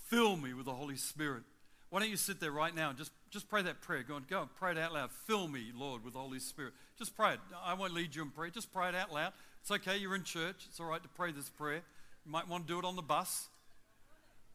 Fill 0.09 0.37
me 0.37 0.53
with 0.55 0.67
the 0.67 0.73
Holy 0.73 0.97
Spirit. 0.97 1.45
Why 1.91 2.01
don't 2.01 2.11
you 2.11 2.17
sit 2.17 2.41
there 2.41 2.51
right 2.51 2.75
now 2.75 2.89
and 2.89 2.99
just, 2.99 3.13
just 3.31 3.49
pray 3.49 3.63
that 3.63 3.83
prayer? 3.83 4.03
Go 4.03 4.17
and 4.17 4.27
go 4.27 4.41
and 4.41 4.55
pray 4.57 4.73
it 4.73 4.79
out 4.79 4.95
loud. 4.95 5.11
Fill 5.27 5.47
me, 5.47 5.73
Lord, 5.75 6.05
with 6.05 6.15
the 6.15 6.19
Holy 6.19 6.41
Spirit. 6.41 6.73
Just 6.99 7.15
pray 7.15 7.35
it. 7.35 7.41
I 7.65 7.75
won't 7.75 7.93
lead 7.93 8.17
you 8.17 8.23
in 8.23 8.31
prayer. 8.31 8.51
Just 8.51 8.73
pray 8.73 8.89
it 8.89 8.95
out 8.95 9.13
loud. 9.13 9.33
It's 9.62 9.71
okay, 9.71 9.97
you're 9.97 10.16
in 10.16 10.25
church. 10.25 10.66
It's 10.69 10.81
all 10.81 10.87
right 10.87 11.00
to 11.00 11.09
pray 11.11 11.31
this 11.31 11.49
prayer. 11.49 11.83
You 12.26 12.33
might 12.33 12.49
want 12.49 12.66
to 12.66 12.73
do 12.73 12.81
it 12.81 12.85
on 12.85 12.97
the 12.97 13.02
bus 13.02 13.47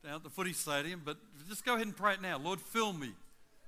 down 0.03 0.15
at 0.15 0.23
the 0.23 0.29
footy 0.29 0.51
stadium, 0.51 1.01
but 1.05 1.15
just 1.47 1.63
go 1.63 1.75
ahead 1.75 1.87
and 1.87 1.95
pray 1.95 2.15
it 2.15 2.21
now. 2.21 2.37
Lord, 2.37 2.59
fill 2.59 2.91
me. 2.91 3.11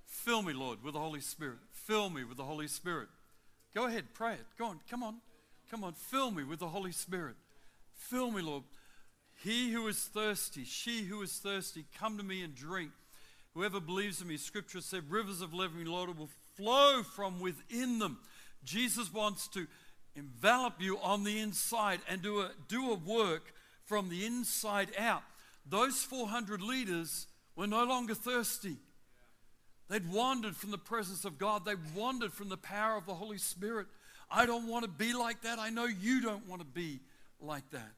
Fill 0.06 0.42
me, 0.42 0.52
Lord, 0.52 0.84
with 0.84 0.96
the 0.96 1.00
Holy 1.00 1.22
Spirit. 1.22 1.60
Fill 1.72 2.10
me 2.10 2.26
with 2.26 2.36
the 2.36 2.44
Holy 2.44 2.68
Spirit. 2.68 3.08
Go 3.74 3.86
ahead, 3.86 4.08
pray 4.14 4.34
it. 4.34 4.46
Go 4.58 4.66
on, 4.66 4.82
come 4.90 5.02
on. 5.02 5.16
Come 5.72 5.86
on, 5.86 5.94
fill 5.94 6.30
me 6.30 6.44
with 6.44 6.60
the 6.60 6.68
Holy 6.68 6.92
Spirit. 6.92 7.36
Fill 7.94 8.32
me, 8.32 8.42
Lord. 8.42 8.64
He 9.42 9.72
who 9.72 9.88
is 9.88 9.98
thirsty, 9.98 10.66
she 10.66 11.04
who 11.04 11.22
is 11.22 11.32
thirsty, 11.38 11.86
come 11.98 12.18
to 12.18 12.24
me 12.24 12.44
and 12.44 12.54
drink. 12.54 12.92
Whoever 13.54 13.80
believes 13.80 14.22
in 14.22 14.28
me, 14.28 14.36
Scripture 14.36 14.82
said, 14.82 15.10
rivers 15.10 15.40
of 15.40 15.54
living 15.54 15.90
water 15.90 16.12
will 16.12 16.30
flow 16.58 17.02
from 17.02 17.40
within 17.40 18.00
them. 18.00 18.18
Jesus 18.66 19.14
wants 19.14 19.48
to 19.50 19.68
envelop 20.16 20.76
you 20.80 20.98
on 21.00 21.24
the 21.24 21.40
inside 21.40 22.00
and 22.08 22.22
do 22.22 22.42
a, 22.42 22.52
do 22.68 22.92
a 22.92 22.96
work 22.96 23.54
from 23.86 24.10
the 24.10 24.26
inside 24.26 24.90
out. 24.98 25.24
Those 25.68 26.04
400 26.04 26.62
leaders 26.62 27.28
were 27.56 27.68
no 27.68 27.84
longer 27.84 28.16
thirsty. 28.16 28.78
They'd 29.90 30.12
wandered 30.12 30.56
from 30.56 30.72
the 30.72 30.78
presence 30.78 31.26
of 31.26 31.38
God, 31.38 31.66
they 31.66 31.76
wandered 31.96 32.32
from 32.34 32.50
the 32.50 32.58
power 32.58 32.96
of 32.96 33.06
the 33.06 33.16
Holy 33.16 33.40
Spirit. 33.40 33.88
I 34.32 34.46
don't 34.46 34.68
want 34.68 34.84
to 34.86 34.90
be 34.90 35.14
like 35.14 35.42
that. 35.42 35.58
I 35.58 35.70
know 35.70 35.86
you 35.86 36.22
don't 36.22 36.48
want 36.48 36.62
to 36.62 36.68
be 36.68 37.00
like 37.42 37.70
that. 37.72 37.92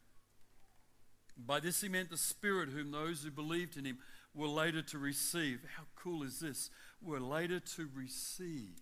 By 1.38 1.60
this 1.60 1.82
he 1.82 1.89
meant 1.89 2.10
the 2.10 2.18
Spirit, 2.18 2.70
whom 2.70 2.91
those 2.91 3.24
who 3.24 3.32
believed 3.32 3.75
in 3.75 3.86
him 3.86 3.98
were 4.34 4.48
later 4.48 4.82
to 4.82 4.98
receive. 4.98 5.60
How 5.75 5.84
cool 5.96 6.24
is 6.24 6.39
this? 6.39 6.70
Were 7.01 7.20
later 7.20 7.60
to 7.60 7.89
receive. 7.94 8.80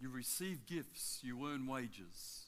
You 0.00 0.10
receive 0.10 0.66
gifts, 0.66 1.20
you 1.22 1.48
earn 1.48 1.66
wages. 1.66 2.46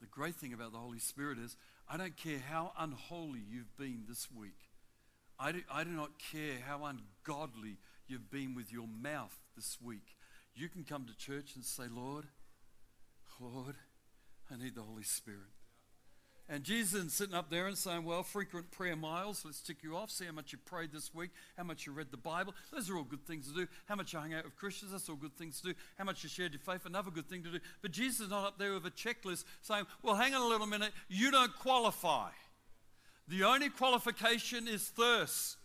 The 0.00 0.06
great 0.06 0.34
thing 0.34 0.52
about 0.52 0.72
the 0.72 0.78
Holy 0.78 0.98
Spirit 0.98 1.38
is, 1.38 1.56
I 1.88 1.96
don't 1.96 2.16
care 2.16 2.38
how 2.38 2.72
unholy 2.78 3.40
you've 3.48 3.76
been 3.76 4.04
this 4.08 4.28
week. 4.30 4.58
I 5.38 5.52
do, 5.52 5.62
I 5.72 5.84
do 5.84 5.90
not 5.90 6.10
care 6.32 6.56
how 6.66 6.84
ungodly 6.84 7.78
you've 8.08 8.30
been 8.30 8.54
with 8.54 8.72
your 8.72 8.88
mouth 8.88 9.36
this 9.54 9.78
week. 9.80 10.16
You 10.54 10.68
can 10.68 10.84
come 10.84 11.06
to 11.06 11.16
church 11.16 11.54
and 11.54 11.64
say, 11.64 11.84
Lord, 11.90 12.26
Lord, 13.40 13.76
I 14.50 14.56
need 14.56 14.74
the 14.74 14.82
Holy 14.82 15.04
Spirit. 15.04 15.57
And 16.50 16.64
Jesus 16.64 16.94
isn't 16.94 17.12
sitting 17.12 17.34
up 17.34 17.50
there 17.50 17.66
and 17.66 17.76
saying, 17.76 18.04
Well, 18.04 18.22
frequent 18.22 18.70
prayer 18.70 18.96
miles, 18.96 19.44
let's 19.44 19.60
tick 19.60 19.82
you 19.82 19.96
off, 19.96 20.10
see 20.10 20.24
how 20.24 20.32
much 20.32 20.52
you 20.52 20.58
prayed 20.58 20.92
this 20.92 21.14
week, 21.14 21.30
how 21.58 21.64
much 21.64 21.86
you 21.86 21.92
read 21.92 22.10
the 22.10 22.16
Bible. 22.16 22.54
Those 22.72 22.88
are 22.88 22.96
all 22.96 23.04
good 23.04 23.26
things 23.26 23.48
to 23.48 23.54
do. 23.54 23.68
How 23.86 23.96
much 23.96 24.14
you 24.14 24.18
hung 24.18 24.32
out 24.32 24.44
with 24.44 24.56
Christians, 24.56 24.92
that's 24.92 25.10
all 25.10 25.16
good 25.16 25.36
things 25.36 25.60
to 25.60 25.68
do. 25.68 25.74
How 25.98 26.04
much 26.04 26.22
you 26.22 26.30
shared 26.30 26.52
your 26.52 26.60
faith, 26.60 26.86
another 26.86 27.10
good 27.10 27.28
thing 27.28 27.42
to 27.42 27.50
do. 27.50 27.58
But 27.82 27.90
Jesus 27.90 28.20
is 28.20 28.30
not 28.30 28.46
up 28.46 28.58
there 28.58 28.72
with 28.72 28.86
a 28.86 28.90
checklist 28.90 29.44
saying, 29.60 29.84
Well, 30.02 30.14
hang 30.14 30.34
on 30.34 30.40
a 30.40 30.46
little 30.46 30.66
minute, 30.66 30.92
you 31.08 31.30
don't 31.30 31.54
qualify. 31.58 32.30
The 33.28 33.44
only 33.44 33.68
qualification 33.68 34.68
is 34.68 34.88
thirst, 34.88 35.58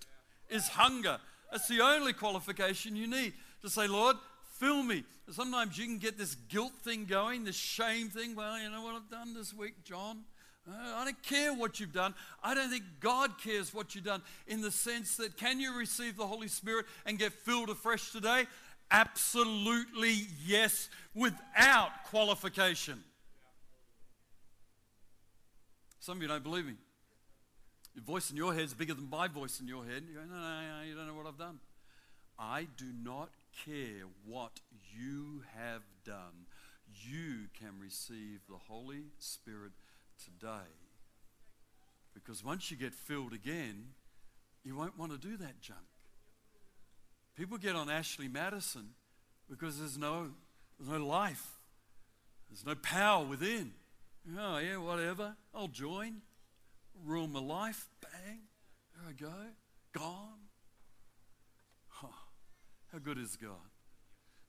is 0.49 0.67
hunger. 0.67 1.17
That's 1.49 1.69
the 1.69 1.79
only 1.79 2.11
qualification 2.11 2.97
you 2.97 3.07
need 3.07 3.33
to 3.61 3.69
say, 3.69 3.87
Lord, 3.87 4.17
fill 4.59 4.83
me. 4.83 5.05
Sometimes 5.31 5.77
you 5.77 5.85
can 5.85 5.97
get 5.97 6.17
this 6.17 6.35
guilt 6.35 6.73
thing 6.83 7.05
going, 7.05 7.45
this 7.45 7.55
shame 7.55 8.09
thing. 8.09 8.35
Well, 8.35 8.59
you 8.59 8.69
know 8.69 8.81
what 8.81 8.95
I've 8.95 9.09
done 9.09 9.33
this 9.33 9.53
week, 9.53 9.85
John? 9.85 10.25
Uh, 10.67 10.95
I 10.95 11.03
don't 11.03 11.21
care 11.23 11.53
what 11.53 11.79
you've 11.79 11.91
done. 11.91 12.13
I 12.41 12.53
don't 12.53 12.69
think 12.69 12.83
God 12.99 13.37
cares 13.37 13.73
what 13.73 13.95
you've 13.95 14.05
done 14.05 14.21
in 14.47 14.61
the 14.61 14.71
sense 14.71 15.17
that 15.17 15.35
can 15.35 15.59
you 15.59 15.77
receive 15.77 16.15
the 16.15 16.25
Holy 16.25 16.47
Spirit 16.47 16.85
and 17.05 17.19
get 17.19 17.33
filled 17.33 17.69
afresh 17.69 18.11
today? 18.11 18.47
Absolutely 18.89 20.27
yes, 20.45 20.89
without 21.13 21.89
qualification. 22.05 23.03
Some 25.99 26.17
of 26.17 26.21
you 26.21 26.27
don't 26.27 26.43
believe 26.43 26.65
me. 26.65 26.75
Your 27.95 28.03
voice 28.03 28.31
in 28.31 28.37
your 28.37 28.53
head 28.53 28.63
is 28.63 28.73
bigger 28.73 28.93
than 28.93 29.09
my 29.09 29.27
voice 29.27 29.59
in 29.59 29.67
your 29.67 29.85
head. 29.85 30.03
You 30.07 30.15
go, 30.15 30.21
no, 30.29 30.35
no, 30.35 30.41
no, 30.41 30.83
you 30.87 30.95
don't 30.95 31.07
know 31.07 31.13
what 31.13 31.27
I've 31.27 31.37
done. 31.37 31.59
I 32.39 32.67
do 32.77 32.85
not 33.03 33.29
care 33.65 34.05
what 34.25 34.59
you 34.95 35.43
have 35.55 35.83
done. 36.05 36.47
You 36.91 37.47
can 37.57 37.79
receive 37.79 38.41
the 38.49 38.57
Holy 38.67 39.03
Spirit 39.19 39.71
today. 40.23 40.69
Because 42.13 42.43
once 42.43 42.69
you 42.69 42.77
get 42.77 42.93
filled 42.93 43.33
again, 43.33 43.87
you 44.63 44.75
won't 44.75 44.97
want 44.97 45.11
to 45.11 45.17
do 45.17 45.37
that 45.37 45.59
junk. 45.61 45.79
People 47.35 47.57
get 47.57 47.75
on 47.75 47.89
Ashley 47.89 48.27
Madison 48.27 48.89
because 49.49 49.79
there's 49.79 49.97
no, 49.97 50.29
there's 50.79 50.89
no 50.89 51.05
life, 51.05 51.57
there's 52.49 52.65
no 52.65 52.75
power 52.75 53.25
within. 53.25 53.73
Oh, 54.37 54.57
yeah, 54.57 54.77
whatever. 54.77 55.35
I'll 55.53 55.67
join. 55.67 56.21
Rule 57.05 57.27
my 57.27 57.41
life. 57.41 57.89
Bang. 58.01 58.39
There 58.95 59.09
I 59.09 59.11
go. 59.11 59.99
Gone. 59.99 60.39
Oh, 62.03 62.13
how 62.91 62.99
good 62.99 63.17
is 63.17 63.35
God? 63.35 63.51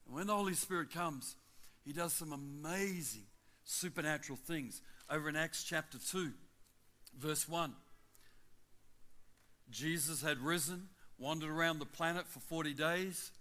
And 0.05 0.15
when 0.15 0.27
the 0.27 0.35
Holy 0.35 0.53
Spirit 0.53 0.91
comes, 0.93 1.35
He 1.83 1.91
does 1.91 2.13
some 2.13 2.31
amazing 2.31 3.25
supernatural 3.65 4.37
things 4.37 4.81
over 5.09 5.27
in 5.27 5.35
Acts 5.35 5.63
chapter 5.63 5.97
2, 5.97 6.31
verse 7.19 7.49
1. 7.49 7.73
Jesus 9.69 10.21
had 10.21 10.39
risen, 10.39 10.87
wandered 11.17 11.49
around 11.49 11.79
the 11.79 11.85
planet 11.85 12.27
for 12.27 12.39
40 12.39 12.73
days. 12.73 13.31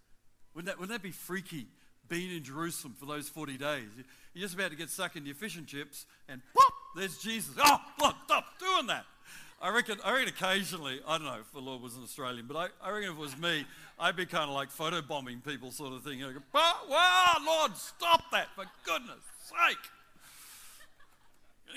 Wouldn't 0.55 0.67
that, 0.67 0.81
wouldn't 0.81 0.97
that 0.97 1.03
be 1.03 1.13
freaky, 1.13 1.67
being 2.09 2.35
in 2.35 2.43
Jerusalem 2.43 2.95
for 2.99 3.07
those 3.07 3.29
40 3.29 3.59
days? 3.59 3.89
You're 4.33 4.43
just 4.43 4.55
about 4.55 4.71
to 4.71 4.77
get 4.77 4.91
stuck 4.91 5.17
into 5.17 5.29
your 5.29 5.37
fish 5.37 5.57
and 5.57 5.67
chips, 5.67 6.07
and 6.29 6.41
pop, 6.55 6.73
there's 6.97 7.19
Jesus. 7.19 7.55
Oh, 7.59 7.79
look, 8.01 8.17
stop 8.25 8.59
doing 8.59 8.87
that. 8.89 9.05
I 9.61 9.71
reckon, 9.71 9.99
I 10.05 10.13
reckon 10.13 10.29
occasionally, 10.29 11.01
I 11.07 11.17
don't 11.17 11.27
know 11.27 11.39
if 11.41 11.53
the 11.53 11.61
Lord 11.61 11.81
was 11.81 11.97
an 11.97 12.03
Australian, 12.03 12.47
but 12.47 12.57
I, 12.57 12.69
I 12.83 12.91
reckon 12.91 13.11
if 13.11 13.17
it 13.17 13.21
was 13.21 13.39
me, 13.39 13.65
I'd 13.99 14.17
be 14.17 14.27
kind 14.27 14.51
of 14.51 14.55
like 14.55 14.71
photobombing 14.71 15.45
people 15.45 15.71
sort 15.71 15.93
of 15.93 16.03
thing. 16.03 16.19
You 16.19 16.33
know, 16.33 16.41
wow, 16.53 17.37
Lord, 17.47 17.77
stop 17.77 18.31
that, 18.33 18.49
for 18.55 18.65
goodness 18.85 19.23
sake 19.45 19.79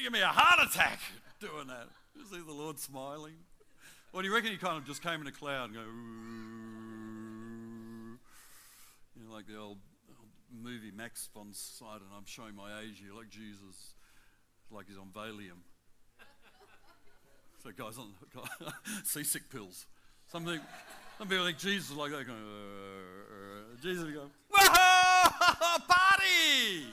give 0.03 0.13
me 0.13 0.21
a 0.21 0.27
heart 0.27 0.67
attack 0.67 0.99
doing 1.39 1.67
that. 1.67 1.87
You 2.15 2.25
see 2.25 2.41
the 2.45 2.53
Lord 2.53 2.79
smiling? 2.79 3.35
Well, 4.11 4.21
do 4.21 4.27
you 4.27 4.33
reckon 4.33 4.51
he 4.51 4.57
kind 4.57 4.77
of 4.77 4.85
just 4.85 5.01
came 5.03 5.21
in 5.21 5.27
a 5.27 5.31
cloud 5.31 5.65
and 5.65 5.73
go, 5.75 5.81
you 9.15 9.27
know, 9.27 9.33
like 9.33 9.47
the 9.47 9.57
old, 9.57 9.77
old 10.09 10.29
movie 10.51 10.91
Max 10.95 11.27
von 11.33 11.53
Sydow, 11.53 12.01
I'm 12.15 12.25
showing 12.25 12.55
my 12.55 12.79
age 12.81 13.01
here, 13.03 13.13
like 13.15 13.29
Jesus, 13.29 13.93
like 14.71 14.87
he's 14.87 14.97
on 14.97 15.09
Valium. 15.13 15.61
So 17.63 17.71
guys 17.71 17.97
on 17.97 18.13
seasick 19.03 19.49
pills. 19.49 19.87
Something, 20.27 20.59
some 21.17 21.27
people 21.27 21.45
think 21.45 21.57
Jesus 21.57 21.89
is 21.89 21.95
like 21.95 22.11
that 22.11 22.25
going, 22.25 22.37
uh, 22.37 23.73
uh, 23.73 23.81
Jesus 23.81 24.03
going, 24.03 24.29
whoa, 24.49 25.77
party! 25.87 26.85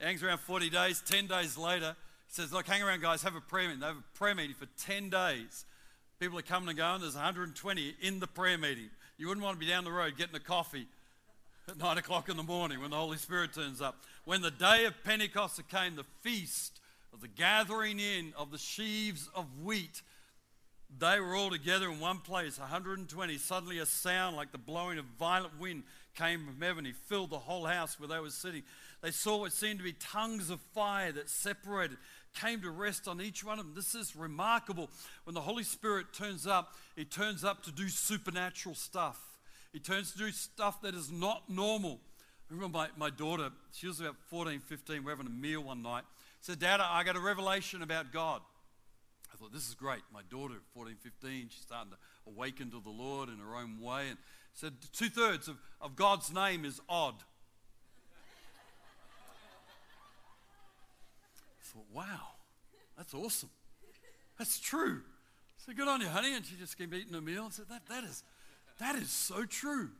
Hangs 0.00 0.22
around 0.22 0.40
40 0.40 0.70
days. 0.70 1.02
10 1.06 1.26
days 1.26 1.56
later, 1.56 1.96
he 2.26 2.34
says, 2.34 2.52
Look, 2.52 2.66
hang 2.66 2.82
around, 2.82 3.02
guys, 3.02 3.22
have 3.22 3.36
a 3.36 3.40
prayer 3.40 3.66
meeting. 3.66 3.80
They 3.80 3.86
have 3.86 3.96
a 3.96 4.18
prayer 4.18 4.34
meeting 4.34 4.54
for 4.54 4.66
10 4.84 5.10
days. 5.10 5.64
People 6.18 6.38
are 6.38 6.42
coming 6.42 6.68
and 6.68 6.78
going. 6.78 7.00
There's 7.00 7.14
120 7.14 7.94
in 8.02 8.20
the 8.20 8.26
prayer 8.26 8.58
meeting. 8.58 8.90
You 9.16 9.28
wouldn't 9.28 9.44
want 9.44 9.58
to 9.58 9.64
be 9.64 9.70
down 9.70 9.84
the 9.84 9.92
road 9.92 10.16
getting 10.16 10.34
a 10.34 10.40
coffee 10.40 10.86
at 11.68 11.78
9 11.78 11.98
o'clock 11.98 12.28
in 12.28 12.36
the 12.36 12.42
morning 12.42 12.80
when 12.80 12.90
the 12.90 12.96
Holy 12.96 13.16
Spirit 13.16 13.54
turns 13.54 13.80
up. 13.80 13.96
When 14.24 14.42
the 14.42 14.50
day 14.50 14.84
of 14.84 14.94
Pentecost 15.04 15.60
came, 15.68 15.96
the 15.96 16.04
feast 16.20 16.80
of 17.12 17.20
the 17.20 17.28
gathering 17.28 17.98
in 17.98 18.32
of 18.36 18.50
the 18.50 18.58
sheaves 18.58 19.28
of 19.34 19.46
wheat, 19.62 20.02
they 20.98 21.20
were 21.20 21.34
all 21.34 21.50
together 21.50 21.90
in 21.90 22.00
one 22.00 22.18
place, 22.18 22.58
120. 22.58 23.38
Suddenly, 23.38 23.78
a 23.78 23.86
sound 23.86 24.36
like 24.36 24.52
the 24.52 24.58
blowing 24.58 24.98
of 24.98 25.04
violent 25.18 25.58
wind 25.58 25.84
came 26.14 26.44
from 26.44 26.60
heaven. 26.60 26.84
He 26.84 26.92
filled 26.92 27.30
the 27.30 27.38
whole 27.38 27.64
house 27.64 27.98
where 27.98 28.08
they 28.08 28.18
were 28.18 28.30
sitting. 28.30 28.62
They 29.02 29.10
saw 29.10 29.38
what 29.38 29.52
seemed 29.52 29.78
to 29.78 29.84
be 29.84 29.94
tongues 29.94 30.50
of 30.50 30.60
fire 30.74 31.12
that 31.12 31.28
separated, 31.30 31.96
came 32.34 32.60
to 32.60 32.70
rest 32.70 33.08
on 33.08 33.20
each 33.20 33.42
one 33.42 33.58
of 33.58 33.64
them. 33.64 33.74
This 33.74 33.94
is 33.94 34.14
remarkable. 34.14 34.90
When 35.24 35.34
the 35.34 35.40
Holy 35.40 35.64
Spirit 35.64 36.12
turns 36.12 36.46
up, 36.46 36.74
He 36.96 37.04
turns 37.04 37.44
up 37.44 37.62
to 37.64 37.72
do 37.72 37.88
supernatural 37.88 38.74
stuff. 38.74 39.18
He 39.72 39.78
turns 39.78 40.12
to 40.12 40.18
do 40.18 40.30
stuff 40.30 40.82
that 40.82 40.94
is 40.94 41.10
not 41.10 41.48
normal. 41.48 42.00
I 42.50 42.54
remember 42.54 42.78
my, 42.78 42.88
my 42.96 43.10
daughter, 43.10 43.50
she 43.72 43.86
was 43.86 44.00
about 44.00 44.16
14, 44.28 44.60
15, 44.60 45.04
we're 45.04 45.10
having 45.10 45.26
a 45.26 45.30
meal 45.30 45.62
one 45.62 45.82
night. 45.82 46.02
Said, 46.40 46.58
Dad, 46.58 46.80
I 46.80 47.04
got 47.04 47.16
a 47.16 47.20
revelation 47.20 47.82
about 47.82 48.12
God. 48.12 48.40
I 49.32 49.36
thought, 49.36 49.52
this 49.52 49.68
is 49.68 49.74
great. 49.74 50.00
My 50.12 50.22
daughter, 50.28 50.54
14, 50.74 50.96
15, 51.00 51.48
she's 51.50 51.62
starting 51.62 51.92
to 51.92 51.98
awaken 52.26 52.70
to 52.72 52.80
the 52.80 52.90
Lord 52.90 53.28
in 53.28 53.38
her 53.38 53.54
own 53.54 53.80
way. 53.80 54.08
And 54.08 54.18
said, 54.54 54.72
two 54.92 55.08
thirds 55.08 55.48
of, 55.48 55.58
of 55.80 55.94
God's 55.94 56.32
name 56.32 56.64
is 56.64 56.80
odd. 56.88 57.14
Thought, 61.70 61.86
wow, 61.92 62.20
that's 62.96 63.14
awesome. 63.14 63.50
That's 64.38 64.58
true. 64.58 65.02
So 65.66 65.72
good 65.72 65.88
on 65.88 66.00
you, 66.00 66.08
honey. 66.08 66.34
And 66.34 66.44
she 66.44 66.56
just 66.56 66.78
kept 66.78 66.94
eating 66.94 67.14
a 67.14 67.20
meal 67.20 67.44
and 67.44 67.52
said, 67.52 67.66
that, 67.70 67.86
that, 67.88 68.04
is, 68.04 68.22
that 68.78 68.96
is 68.96 69.10
so 69.10 69.44
true. 69.44 69.90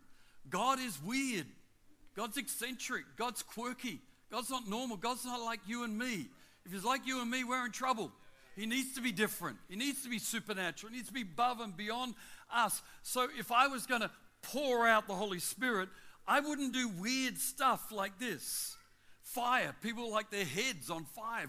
God 0.49 0.79
is 0.81 0.99
weird. 1.03 1.47
God's 2.17 2.37
eccentric. 2.37 3.05
God's 3.17 3.43
quirky. 3.43 4.01
God's 4.31 4.51
not 4.51 4.69
normal. 4.69 4.97
God's 4.97 5.25
not 5.25 5.41
like 5.43 5.61
you 5.67 5.85
and 5.85 5.99
me. 5.99 6.27
If 6.65 6.73
he's 6.73 6.85
like 6.85 7.07
you 7.07 7.21
and 7.21 7.31
me, 7.31 7.45
we're 7.45 7.67
in 7.67 7.73
trouble. 7.73 8.13
He 8.57 8.67
needs 8.67 8.95
to 8.95 9.01
be 9.01 9.13
different. 9.13 9.59
He 9.69 9.77
needs 9.77 10.03
to 10.03 10.09
be 10.09 10.19
supernatural. 10.19 10.91
He 10.91 10.97
needs 10.99 11.09
to 11.09 11.15
be 11.15 11.23
above 11.23 11.61
and 11.61 11.77
beyond 11.77 12.15
us. 12.53 12.83
So 13.03 13.29
if 13.39 13.53
I 13.53 13.69
was 13.69 13.87
going 13.87 14.01
to 14.03 14.11
pour 14.43 14.87
out 14.87 15.07
the 15.07 15.15
Holy 15.15 15.39
Spirit, 15.39 15.89
I 16.27 16.41
wouldn't 16.41 16.73
do 16.73 16.89
weird 16.89 17.39
stuff 17.39 17.93
like 17.93 18.19
this 18.19 18.77
fire. 19.35 19.75
People 19.83 20.11
like 20.11 20.31
their 20.31 20.45
heads 20.45 20.91
on 20.91 21.05
fire. 21.05 21.47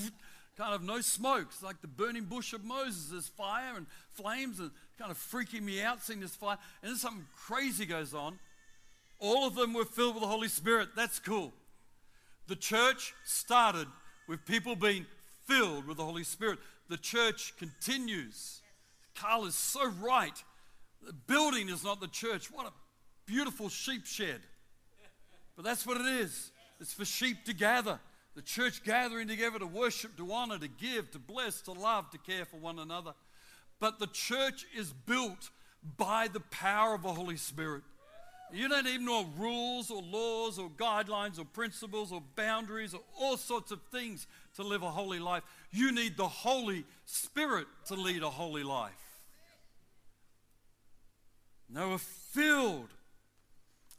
kind 0.56 0.74
of 0.74 0.82
no 0.82 1.00
smoke. 1.00 1.46
It's 1.50 1.62
like 1.62 1.80
the 1.80 1.88
burning 1.88 2.24
bush 2.24 2.52
of 2.52 2.64
Moses. 2.64 3.08
There's 3.10 3.28
fire 3.28 3.76
and 3.76 3.86
flames 4.12 4.60
and 4.60 4.70
kind 4.98 5.10
of 5.10 5.16
freaking 5.16 5.62
me 5.62 5.82
out 5.82 6.02
seeing 6.02 6.20
this 6.20 6.36
fire. 6.36 6.58
And 6.82 6.90
then 6.90 6.98
something 6.98 7.26
crazy 7.36 7.86
goes 7.86 8.14
on. 8.14 8.38
All 9.18 9.46
of 9.46 9.54
them 9.54 9.72
were 9.72 9.84
filled 9.84 10.14
with 10.14 10.22
the 10.22 10.28
Holy 10.28 10.48
Spirit. 10.48 10.90
That's 10.96 11.18
cool. 11.18 11.52
The 12.48 12.56
church 12.56 13.14
started 13.24 13.86
with 14.28 14.44
people 14.44 14.76
being 14.76 15.06
filled 15.46 15.86
with 15.86 15.96
the 15.96 16.04
Holy 16.04 16.24
Spirit. 16.24 16.58
The 16.88 16.96
church 16.96 17.54
continues. 17.56 18.60
Carl 19.14 19.46
is 19.46 19.54
so 19.54 19.88
right. 20.00 20.42
The 21.04 21.12
building 21.12 21.68
is 21.68 21.84
not 21.84 22.00
the 22.00 22.08
church. 22.08 22.50
What 22.50 22.66
a 22.66 22.72
beautiful 23.26 23.68
sheep 23.68 24.06
shed. 24.06 24.40
But 25.56 25.64
that's 25.64 25.86
what 25.86 26.00
it 26.00 26.06
is. 26.06 26.51
It's 26.82 26.92
for 26.92 27.04
sheep 27.04 27.44
to 27.44 27.54
gather. 27.54 28.00
The 28.34 28.42
church 28.42 28.82
gathering 28.82 29.28
together 29.28 29.60
to 29.60 29.66
worship, 29.66 30.16
to 30.16 30.32
honor, 30.32 30.58
to 30.58 30.66
give, 30.66 31.12
to 31.12 31.20
bless, 31.20 31.60
to 31.62 31.72
love, 31.72 32.10
to 32.10 32.18
care 32.18 32.44
for 32.44 32.56
one 32.56 32.80
another. 32.80 33.12
But 33.78 34.00
the 34.00 34.08
church 34.08 34.66
is 34.76 34.92
built 34.92 35.50
by 35.96 36.26
the 36.26 36.40
power 36.40 36.94
of 36.94 37.02
the 37.04 37.12
Holy 37.12 37.36
Spirit. 37.36 37.84
You 38.52 38.68
don't 38.68 38.86
even 38.88 39.06
know 39.06 39.26
rules 39.38 39.92
or 39.92 40.02
laws 40.02 40.58
or 40.58 40.70
guidelines 40.70 41.38
or 41.38 41.44
principles 41.44 42.10
or 42.10 42.20
boundaries 42.34 42.94
or 42.94 43.00
all 43.18 43.36
sorts 43.36 43.70
of 43.70 43.80
things 43.92 44.26
to 44.56 44.64
live 44.64 44.82
a 44.82 44.90
holy 44.90 45.20
life. 45.20 45.44
You 45.70 45.92
need 45.92 46.16
the 46.16 46.28
Holy 46.28 46.84
Spirit 47.04 47.68
to 47.86 47.94
lead 47.94 48.24
a 48.24 48.30
holy 48.30 48.64
life. 48.64 48.92
They 51.70 51.84
were 51.84 51.98
filled. 51.98 52.88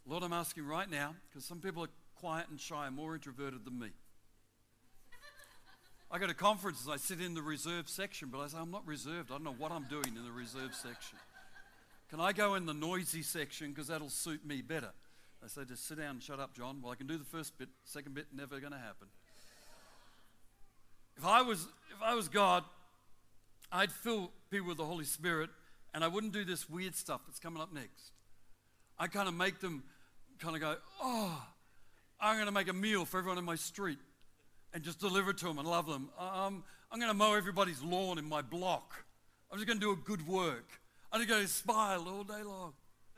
Lord, 0.06 0.22
I'm 0.22 0.34
asking 0.34 0.66
right 0.66 0.90
now, 0.90 1.14
because 1.30 1.46
some 1.46 1.60
people 1.60 1.82
are 1.82 1.88
quiet 2.18 2.46
and 2.50 2.60
shy 2.60 2.88
more 2.90 3.14
introverted 3.14 3.64
than 3.64 3.78
me. 3.78 3.88
I 6.10 6.18
go 6.18 6.26
to 6.26 6.34
conferences, 6.34 6.88
I 6.88 6.96
sit 6.96 7.20
in 7.20 7.34
the 7.34 7.42
reserve 7.42 7.88
section, 7.88 8.28
but 8.30 8.38
I 8.38 8.46
say, 8.46 8.58
I'm 8.58 8.70
not 8.70 8.86
reserved. 8.86 9.30
I 9.30 9.34
don't 9.34 9.44
know 9.44 9.54
what 9.56 9.72
I'm 9.72 9.84
doing 9.84 10.16
in 10.16 10.24
the 10.24 10.30
reserve 10.30 10.74
section. 10.74 11.18
Can 12.08 12.20
I 12.20 12.32
go 12.32 12.54
in 12.54 12.66
the 12.66 12.74
noisy 12.74 13.22
section 13.22 13.70
because 13.70 13.88
that'll 13.88 14.10
suit 14.10 14.46
me 14.46 14.62
better? 14.62 14.92
They 15.42 15.48
say, 15.48 15.64
just 15.64 15.88
sit 15.88 15.98
down 15.98 16.10
and 16.10 16.22
shut 16.22 16.38
up, 16.38 16.54
John. 16.54 16.80
Well, 16.80 16.92
I 16.92 16.94
can 16.94 17.06
do 17.06 17.18
the 17.18 17.24
first 17.24 17.58
bit, 17.58 17.68
second 17.84 18.14
bit, 18.14 18.26
never 18.32 18.60
going 18.60 18.72
to 18.72 18.78
happen. 18.78 19.08
If 21.16 21.26
I 21.26 21.42
was, 21.42 21.66
if 21.90 22.02
I 22.02 22.14
was 22.14 22.28
God, 22.28 22.64
I'd 23.72 23.90
fill 23.90 24.30
people 24.50 24.68
with 24.68 24.76
the 24.76 24.84
Holy 24.84 25.04
Spirit 25.04 25.50
and 25.92 26.04
I 26.04 26.08
wouldn't 26.08 26.32
do 26.32 26.44
this 26.44 26.68
weird 26.68 26.94
stuff 26.94 27.22
that's 27.26 27.40
coming 27.40 27.60
up 27.62 27.72
next. 27.72 28.12
I 28.98 29.06
kind 29.06 29.28
of 29.28 29.34
make 29.34 29.60
them 29.60 29.82
kind 30.38 30.54
of 30.54 30.60
go, 30.60 30.76
oh, 31.02 31.42
I'm 32.24 32.36
going 32.36 32.46
to 32.46 32.52
make 32.52 32.68
a 32.68 32.72
meal 32.72 33.04
for 33.04 33.18
everyone 33.18 33.36
in 33.36 33.44
my 33.44 33.54
street 33.54 33.98
and 34.72 34.82
just 34.82 34.98
deliver 34.98 35.32
it 35.32 35.38
to 35.38 35.44
them 35.44 35.58
and 35.58 35.68
love 35.68 35.86
them. 35.86 36.08
Um, 36.18 36.64
I'm 36.90 36.98
going 36.98 37.10
to 37.10 37.14
mow 37.14 37.34
everybody's 37.34 37.82
lawn 37.82 38.16
in 38.18 38.26
my 38.26 38.40
block. 38.40 39.04
I'm 39.52 39.58
just 39.58 39.66
going 39.66 39.78
to 39.78 39.84
do 39.84 39.92
a 39.92 39.96
good 39.96 40.26
work. 40.26 40.66
I'm 41.12 41.24
going 41.26 41.42
to 41.42 41.48
smile 41.48 42.08
all 42.08 42.24
day 42.24 42.42
long. 42.42 42.72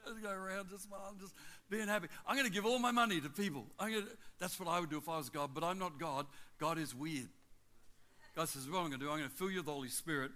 I'm 0.04 0.12
just 0.12 0.24
go 0.24 0.30
around 0.32 0.70
just 0.70 0.84
smiling, 0.84 1.18
just 1.20 1.34
being 1.70 1.86
happy. 1.86 2.08
I'm 2.26 2.34
going 2.34 2.48
to 2.48 2.52
give 2.52 2.66
all 2.66 2.80
my 2.80 2.90
money 2.90 3.20
to 3.20 3.28
people. 3.28 3.66
To, 3.80 4.02
that's 4.40 4.58
what 4.58 4.68
I 4.68 4.80
would 4.80 4.90
do 4.90 4.98
if 4.98 5.08
I 5.08 5.18
was 5.18 5.30
God, 5.30 5.50
but 5.54 5.62
I'm 5.62 5.78
not 5.78 6.00
God. 6.00 6.26
God 6.58 6.76
is 6.76 6.92
weird. 6.92 7.28
God 8.34 8.48
says, 8.48 8.68
what 8.68 8.78
I'm 8.78 8.88
going 8.88 8.98
to 8.98 9.06
do, 9.06 9.10
I'm 9.12 9.18
going 9.18 9.30
to 9.30 9.36
fill 9.36 9.50
you 9.50 9.58
with 9.58 9.66
the 9.66 9.72
Holy 9.72 9.88
Spirit 9.88 10.32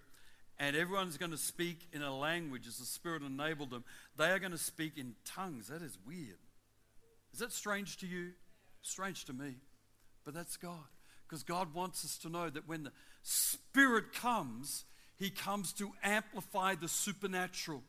and 0.60 0.76
everyone's 0.76 1.16
going 1.16 1.32
to 1.32 1.38
speak 1.38 1.88
in 1.92 2.02
a 2.02 2.16
language 2.16 2.68
as 2.68 2.78
the 2.78 2.86
Spirit 2.86 3.24
enabled 3.24 3.70
them. 3.70 3.82
They 4.16 4.30
are 4.30 4.38
going 4.38 4.52
to 4.52 4.58
speak 4.58 4.96
in 4.96 5.16
tongues. 5.24 5.68
That 5.68 5.82
is 5.82 5.98
weird. 6.06 6.38
Is 7.32 7.40
that 7.40 7.50
strange 7.50 7.96
to 7.98 8.06
you? 8.06 8.30
Strange 8.82 9.24
to 9.26 9.32
me. 9.32 9.56
But 10.24 10.34
that's 10.34 10.56
God. 10.56 10.78
Because 11.26 11.42
God 11.42 11.74
wants 11.74 12.04
us 12.04 12.18
to 12.18 12.28
know 12.28 12.50
that 12.50 12.68
when 12.68 12.82
the 12.82 12.92
Spirit 13.22 14.12
comes, 14.12 14.84
He 15.16 15.30
comes 15.30 15.72
to 15.74 15.92
amplify 16.02 16.74
the 16.74 16.88
supernatural. 16.88 17.82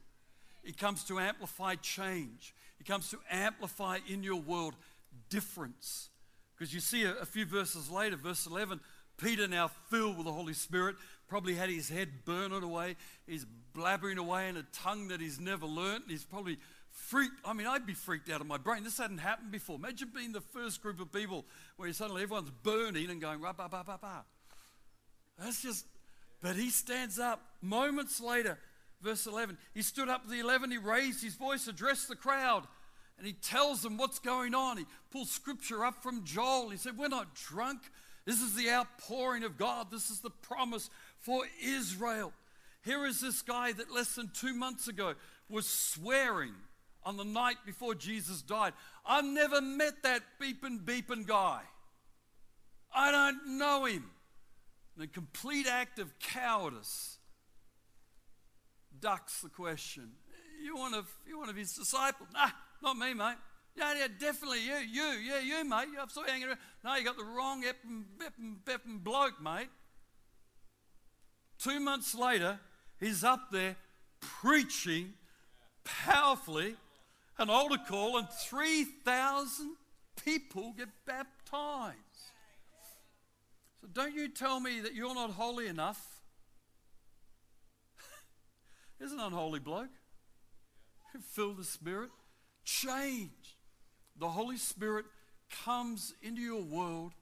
He 0.63 0.73
comes 0.73 1.03
to 1.05 1.19
amplify 1.19 1.75
change. 1.75 2.53
He 2.77 2.83
comes 2.83 3.09
to 3.09 3.19
amplify 3.29 3.99
in 4.07 4.23
your 4.23 4.39
world 4.39 4.75
difference. 5.29 6.09
Because 6.55 6.73
you 6.73 6.79
see 6.79 7.03
a, 7.03 7.15
a 7.15 7.25
few 7.25 7.45
verses 7.45 7.89
later, 7.89 8.15
verse 8.15 8.45
11, 8.45 8.79
Peter, 9.17 9.47
now 9.47 9.69
filled 9.89 10.17
with 10.17 10.25
the 10.25 10.31
Holy 10.31 10.53
Spirit, 10.53 10.95
probably 11.27 11.55
had 11.55 11.69
his 11.69 11.89
head 11.89 12.25
burning 12.25 12.63
away. 12.63 12.95
He's 13.25 13.45
blabbering 13.75 14.17
away 14.17 14.49
in 14.49 14.57
a 14.57 14.63
tongue 14.73 15.07
that 15.07 15.21
he's 15.21 15.39
never 15.39 15.65
learnt. 15.65 16.05
He's 16.07 16.25
probably 16.25 16.57
freaked. 16.91 17.33
I 17.45 17.53
mean, 17.53 17.67
I'd 17.67 17.85
be 17.85 17.93
freaked 17.93 18.29
out 18.29 18.41
of 18.41 18.47
my 18.47 18.57
brain. 18.57 18.83
This 18.83 18.97
hadn't 18.97 19.19
happened 19.19 19.51
before. 19.51 19.77
Imagine 19.77 20.09
being 20.13 20.31
the 20.31 20.41
first 20.41 20.81
group 20.81 20.99
of 20.99 21.11
people 21.11 21.45
where 21.77 21.91
suddenly 21.93 22.23
everyone's 22.23 22.51
burning 22.63 23.09
and 23.09 23.21
going, 23.21 23.41
rah, 23.41 23.53
bah, 23.53 23.67
bah, 23.69 23.83
bah, 23.85 23.97
bah. 24.01 24.21
That's 25.37 25.61
just, 25.61 25.85
but 26.41 26.55
he 26.55 26.69
stands 26.69 27.19
up 27.19 27.41
moments 27.61 28.21
later, 28.21 28.59
verse 29.01 29.25
11. 29.25 29.57
He 29.73 29.81
stood 29.81 30.09
up 30.09 30.23
with 30.23 30.31
the 30.31 30.39
11, 30.39 30.71
he 30.71 30.77
raised 30.77 31.23
his 31.23 31.35
voice, 31.35 31.67
addressed 31.67 32.07
the 32.07 32.15
crowd, 32.15 32.67
and 33.17 33.25
he 33.25 33.33
tells 33.33 33.81
them 33.81 33.97
what's 33.97 34.19
going 34.19 34.53
on. 34.53 34.77
He 34.77 34.85
pulls 35.11 35.31
scripture 35.31 35.85
up 35.85 36.01
from 36.01 36.23
Joel. 36.23 36.69
He 36.69 36.77
said, 36.77 36.97
We're 36.97 37.07
not 37.07 37.35
drunk. 37.35 37.81
This 38.25 38.41
is 38.41 38.55
the 38.55 38.69
outpouring 38.69 39.43
of 39.43 39.57
God. 39.57 39.89
This 39.91 40.09
is 40.09 40.19
the 40.19 40.29
promise 40.29 40.89
for 41.19 41.43
Israel. 41.63 42.33
Here 42.83 43.05
is 43.05 43.21
this 43.21 43.41
guy 43.41 43.73
that 43.73 43.93
less 43.93 44.15
than 44.15 44.31
two 44.33 44.53
months 44.53 44.87
ago 44.87 45.13
was 45.49 45.67
swearing 45.67 46.53
on 47.03 47.17
the 47.17 47.23
night 47.23 47.57
before 47.65 47.95
Jesus 47.95 48.41
died. 48.41 48.73
I've 49.05 49.25
never 49.25 49.61
met 49.61 50.03
that 50.03 50.21
beeping, 50.41 50.83
beeping 50.83 51.25
guy. 51.25 51.61
I 52.93 53.11
don't 53.11 53.57
know 53.57 53.85
him. 53.85 54.11
In 54.97 55.03
a 55.03 55.07
complete 55.07 55.67
act 55.67 55.99
of 55.99 56.19
cowardice, 56.19 57.17
ducks 58.99 59.41
the 59.41 59.49
question. 59.49 60.11
You 60.63 60.75
one 60.75 60.93
of, 60.93 61.09
you 61.27 61.39
one 61.39 61.49
of 61.49 61.55
his 61.55 61.73
disciples? 61.73 62.29
Nah, 62.33 62.49
not 62.83 62.97
me, 62.97 63.13
mate. 63.13 63.37
Yeah, 63.75 63.93
yeah, 63.97 64.07
definitely 64.19 64.59
you, 64.65 64.75
you, 64.75 65.03
yeah, 65.03 65.39
you, 65.39 65.63
mate. 65.63 65.87
I 65.99 66.05
saw 66.09 66.21
you 66.21 66.27
hanging 66.27 66.47
around. 66.49 66.57
No, 66.83 66.95
you 66.95 67.05
got 67.05 67.17
the 67.17 67.23
wrong 67.23 67.63
epping, 67.63 68.05
bepping, 68.17 68.57
bepping 68.65 69.01
bloke, 69.01 69.41
mate. 69.41 69.69
Two 71.57 71.79
months 71.79 72.13
later, 72.13 72.59
he's 72.99 73.23
up 73.23 73.49
there 73.51 73.77
preaching 74.19 75.13
powerfully 75.83 76.75
an 77.41 77.49
altar 77.49 77.77
call, 77.87 78.17
and 78.17 78.29
3,000 78.29 79.75
people 80.23 80.73
get 80.77 80.89
baptized. 81.05 81.97
So 83.81 83.87
don't 83.91 84.15
you 84.15 84.29
tell 84.29 84.59
me 84.59 84.79
that 84.81 84.93
you're 84.93 85.15
not 85.15 85.31
holy 85.31 85.67
enough. 85.67 86.21
Here's 88.99 89.11
an 89.11 89.19
unholy 89.19 89.59
bloke. 89.59 89.89
Fill 91.31 91.53
the 91.53 91.63
Spirit. 91.63 92.11
Change. 92.63 93.57
The 94.19 94.29
Holy 94.29 94.57
Spirit 94.57 95.05
comes 95.65 96.13
into 96.21 96.41
your 96.41 96.61
world 96.61 97.13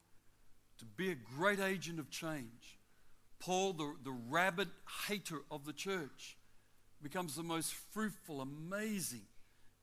to 0.79 0.85
be 0.85 1.11
a 1.11 1.15
great 1.15 1.61
agent 1.61 1.99
of 1.99 2.09
change. 2.09 2.77
Paul, 3.39 3.71
the, 3.73 3.95
the 4.03 4.11
rabid 4.11 4.67
hater 5.07 5.39
of 5.49 5.65
the 5.65 5.71
church, 5.71 6.37
becomes 7.01 7.35
the 7.35 7.43
most 7.43 7.73
fruitful, 7.73 8.41
amazing, 8.41 9.21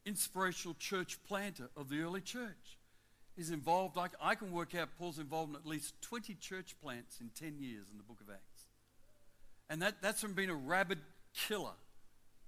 inspirational 0.07 0.75
church 0.79 1.19
planter 1.27 1.69
of 1.77 1.89
the 1.89 2.01
early 2.01 2.21
church. 2.21 2.79
He's 3.37 3.51
involved, 3.51 3.99
I, 3.99 4.09
I 4.21 4.35
can 4.35 4.51
work 4.53 4.75
out 4.75 4.89
Paul's 4.99 5.19
involved 5.19 5.51
in 5.51 5.57
at 5.57 5.67
least 5.67 6.01
20 6.01 6.35
church 6.35 6.75
plants 6.83 7.19
in 7.21 7.31
10 7.39 7.59
years 7.59 7.85
in 7.93 7.99
the 7.99 8.05
book 8.05 8.21
of 8.21 8.31
Acts. 8.31 8.65
And 9.69 9.83
that, 9.83 10.01
that's 10.01 10.21
from 10.21 10.33
being 10.33 10.49
a 10.49 10.55
rabid 10.55 10.99
killer 11.35 11.75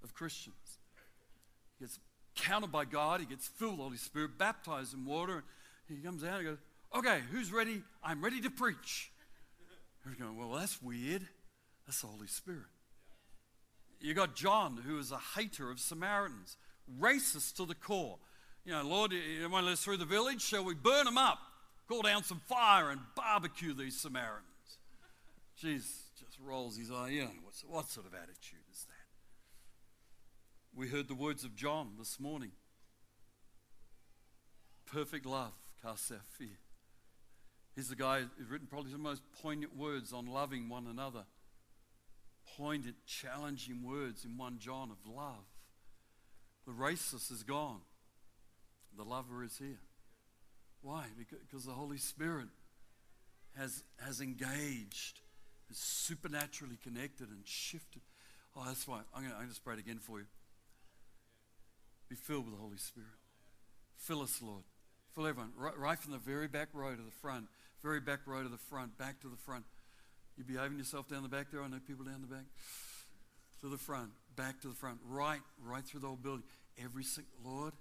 of 0.03 0.15
Christians. 0.15 0.79
He 1.77 1.85
gets 1.85 1.99
counted 2.35 2.71
by 2.71 2.85
God, 2.85 3.19
he 3.19 3.27
gets 3.27 3.47
filled 3.47 3.73
with 3.73 3.79
the 3.79 3.83
Holy 3.83 3.97
Spirit, 3.97 4.37
baptized 4.39 4.93
in 4.93 5.05
water, 5.05 5.43
and 5.87 5.97
he 5.97 6.03
comes 6.03 6.23
out 6.23 6.39
and 6.39 6.47
goes, 6.47 6.57
Okay, 6.95 7.19
who's 7.31 7.51
ready? 7.51 7.83
I'm 8.03 8.23
ready 8.23 8.41
to 8.41 8.49
preach. 8.49 9.11
You're 10.05 10.15
going, 10.15 10.37
well, 10.37 10.57
that's 10.57 10.81
weird. 10.81 11.27
That's 11.85 12.01
the 12.01 12.07
Holy 12.07 12.27
Spirit. 12.27 12.65
You 13.99 14.13
got 14.13 14.35
John, 14.35 14.81
who 14.85 14.97
is 14.97 15.11
a 15.11 15.19
hater 15.35 15.69
of 15.69 15.79
Samaritans, 15.79 16.57
racist 16.99 17.55
to 17.57 17.65
the 17.65 17.75
core. 17.75 18.17
You 18.65 18.73
know, 18.73 18.83
Lord, 18.83 19.11
you 19.11 19.49
want 19.49 19.63
to 19.63 19.67
let 19.67 19.73
us 19.73 19.83
through 19.83 19.97
the 19.97 20.05
village? 20.05 20.41
Shall 20.41 20.63
we 20.63 20.73
burn 20.75 21.05
them 21.05 21.17
up? 21.17 21.39
Call 21.87 22.01
down 22.01 22.23
some 22.23 22.41
fire 22.47 22.89
and 22.91 23.01
barbecue 23.15 23.73
these 23.73 23.97
Samaritans. 23.97 24.45
Jesus 25.57 26.09
just 26.19 26.37
rolls 26.39 26.77
his 26.77 26.91
eye. 26.91 27.09
You 27.09 27.21
know, 27.23 27.31
what 27.67 27.89
sort 27.89 28.05
of 28.05 28.13
attitude 28.13 28.59
is 28.71 28.85
that? 28.85 28.93
We 30.75 30.87
heard 30.87 31.07
the 31.07 31.15
words 31.15 31.43
of 31.43 31.55
John 31.55 31.93
this 31.97 32.19
morning. 32.19 32.51
Perfect 34.85 35.25
love 35.25 35.53
casts 35.83 36.11
out 36.11 36.25
fear. 36.37 36.59
He's 37.75 37.89
the 37.89 37.95
guy 37.95 38.21
who's 38.37 38.49
written 38.49 38.67
probably 38.67 38.91
the 38.91 38.97
most 38.97 39.23
poignant 39.41 39.75
words 39.75 40.13
on 40.13 40.25
loving 40.25 40.69
one 40.69 40.85
another. 40.85 41.23
Poignant, 42.57 42.95
challenging 43.05 43.83
words 43.83 44.25
in 44.25 44.37
1 44.37 44.59
John 44.59 44.91
of 44.91 44.97
love. 45.11 45.45
The 46.69 46.75
racist 46.75 47.31
is 47.31 47.41
gone. 47.41 47.79
The 48.95 49.03
lover 49.03 49.43
is 49.43 49.57
here. 49.57 49.79
Why? 50.83 51.05
Because 51.17 51.65
the 51.65 51.71
Holy 51.71 51.97
Spirit 51.97 52.49
has, 53.57 53.83
has 53.97 54.21
engaged, 54.21 55.19
is 55.71 55.77
supernaturally 55.77 56.77
connected 56.83 57.29
and 57.29 57.39
shifted. 57.43 58.03
Oh, 58.55 58.65
that's 58.67 58.87
why. 58.87 58.99
I'm 59.15 59.23
going 59.23 59.33
to 59.33 59.61
pray 59.61 59.73
it 59.73 59.79
again 59.79 59.97
for 59.97 60.19
you. 60.19 60.27
Be 62.07 62.15
filled 62.15 62.45
with 62.45 62.53
the 62.53 62.61
Holy 62.61 62.77
Spirit. 62.77 63.09
Fill 63.97 64.21
us, 64.21 64.39
Lord. 64.39 64.61
Fill 65.15 65.25
everyone. 65.25 65.53
Right, 65.57 65.75
right 65.75 65.97
from 65.97 66.11
the 66.11 66.19
very 66.19 66.47
back 66.47 66.67
row 66.73 66.91
to 66.91 67.01
the 67.01 67.09
front, 67.19 67.47
very 67.81 67.99
back 67.99 68.19
row 68.27 68.43
to 68.43 68.49
the 68.49 68.57
front, 68.57 68.95
back 68.95 69.19
to 69.21 69.27
the 69.27 69.37
front. 69.37 69.65
You 70.37 70.43
behaving 70.43 70.77
yourself 70.77 71.09
down 71.09 71.23
the 71.23 71.29
back 71.29 71.47
there? 71.51 71.63
I 71.63 71.67
know 71.67 71.79
people 71.87 72.05
down 72.05 72.21
the 72.21 72.27
back. 72.27 72.45
To 73.61 73.67
the 73.67 73.77
front, 73.77 74.11
back 74.37 74.61
to 74.61 74.69
the 74.69 74.73
front, 74.73 74.99
right, 75.05 75.41
right 75.61 75.83
through 75.83 75.99
the 75.99 76.07
whole 76.07 76.15
building. 76.15 76.43
Every 76.83 77.03
single, 77.03 77.33
Lord, 77.43 77.73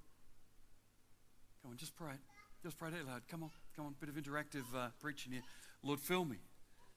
come 1.63 1.73
on, 1.73 1.77
just 1.77 1.95
pray 1.95 2.13
it. 2.13 2.21
Just 2.63 2.79
pray 2.79 2.89
it 2.89 2.95
out 3.01 3.07
loud. 3.07 3.23
Come 3.31 3.45
on, 3.45 3.51
come 3.77 3.87
on, 3.87 3.95
bit 4.01 4.09
of 4.09 4.17
interactive 4.17 4.65
uh, 4.77 4.89
preaching 5.01 5.33
here. 5.33 5.43
Lord, 5.83 6.01
fill 6.01 6.25
me. 6.25 6.37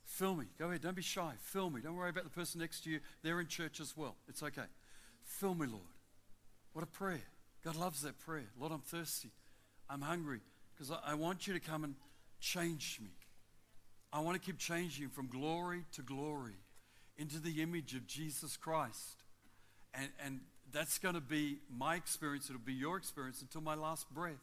Fill 0.04 0.36
me. 0.36 0.46
Go 0.58 0.68
ahead, 0.68 0.82
don't 0.82 0.96
be 0.96 1.02
shy. 1.02 1.34
Fill 1.40 1.70
me. 1.70 1.82
Don't 1.82 1.96
worry 1.96 2.10
about 2.10 2.24
the 2.24 2.30
person 2.30 2.60
next 2.62 2.84
to 2.84 2.90
you. 2.90 3.00
They're 3.24 3.40
in 3.40 3.48
church 3.48 3.80
as 3.80 3.96
well. 3.96 4.16
It's 4.28 4.42
okay. 4.42 4.64
Fill 5.24 5.54
me, 5.54 5.68
Lord. 5.68 5.84
What 6.74 6.84
a 6.84 6.88
prayer. 6.88 7.22
God 7.64 7.76
loves 7.76 8.02
that 8.02 8.18
prayer. 8.18 8.48
Lord, 8.60 8.72
I'm 8.72 8.82
thirsty. 8.82 9.30
I'm 9.90 10.02
hungry 10.02 10.40
because 10.74 10.92
I, 10.92 11.12
I 11.12 11.14
want 11.14 11.48
you 11.48 11.54
to 11.54 11.60
come 11.60 11.84
and 11.84 11.96
change 12.40 13.00
me. 13.02 13.12
I 14.12 14.20
want 14.20 14.36
to 14.36 14.46
keep 14.46 14.58
changing 14.58 15.10
from 15.10 15.28
glory 15.28 15.86
to 15.94 16.02
glory 16.02 16.56
into 17.18 17.40
the 17.40 17.62
image 17.62 17.94
of 17.94 18.08
Jesus 18.08 18.58
Christ. 18.58 19.24
And, 19.94 20.10
and 20.26 20.40
that's 20.72 20.98
going 20.98 21.16
to 21.16 21.22
be 21.22 21.58
my 21.76 21.96
experience. 21.96 22.50
It'll 22.50 22.62
be 22.62 22.74
your 22.74 22.98
experience 22.98 23.42
until 23.42 23.62
my 23.62 23.76
last 23.76 24.10
breath. 24.14 24.42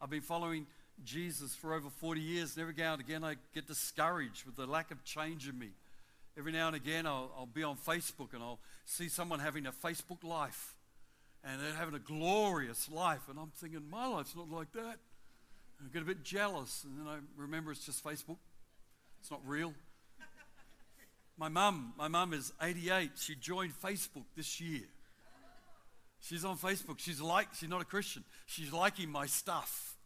I've 0.00 0.10
been 0.10 0.20
following 0.20 0.66
Jesus 1.04 1.54
for 1.54 1.74
over 1.74 1.88
40 1.88 2.20
years. 2.20 2.56
Every 2.58 2.74
now 2.76 2.92
and 2.92 3.00
again, 3.00 3.24
I 3.24 3.36
get 3.54 3.66
discouraged 3.66 4.44
with 4.46 4.56
the 4.56 4.66
lack 4.66 4.90
of 4.90 5.04
change 5.04 5.48
in 5.48 5.58
me. 5.58 5.70
Every 6.38 6.52
now 6.52 6.68
and 6.68 6.76
again, 6.76 7.06
I'll, 7.06 7.30
I'll 7.36 7.46
be 7.46 7.62
on 7.62 7.76
Facebook 7.76 8.32
and 8.32 8.42
I'll 8.42 8.60
see 8.84 9.08
someone 9.08 9.40
having 9.40 9.66
a 9.66 9.72
Facebook 9.72 10.22
life. 10.22 10.74
And 11.42 11.60
they're 11.60 11.74
having 11.74 11.94
a 11.94 11.98
glorious 11.98 12.90
life. 12.90 13.28
And 13.28 13.38
I'm 13.38 13.52
thinking, 13.56 13.82
my 13.90 14.06
life's 14.06 14.36
not 14.36 14.50
like 14.50 14.72
that. 14.72 14.98
And 15.78 15.88
I 15.88 15.92
get 15.92 16.02
a 16.02 16.04
bit 16.04 16.22
jealous. 16.22 16.84
And 16.84 16.98
then 16.98 17.06
I 17.06 17.18
remember 17.36 17.72
it's 17.72 17.84
just 17.84 18.04
Facebook. 18.04 18.36
It's 19.20 19.30
not 19.30 19.40
real. 19.46 19.74
My 21.38 21.48
mum, 21.48 21.94
my 21.96 22.08
mum 22.08 22.34
is 22.34 22.52
88. 22.60 23.12
She 23.18 23.34
joined 23.34 23.72
Facebook 23.82 24.24
this 24.36 24.60
year. 24.60 24.82
She's 26.20 26.44
on 26.44 26.56
Facebook. 26.56 26.98
She's 26.98 27.20
like, 27.20 27.48
she's 27.54 27.68
not 27.68 27.80
a 27.80 27.84
Christian. 27.84 28.24
She's 28.46 28.72
liking 28.72 29.10
my 29.10 29.26
stuff 29.26 29.96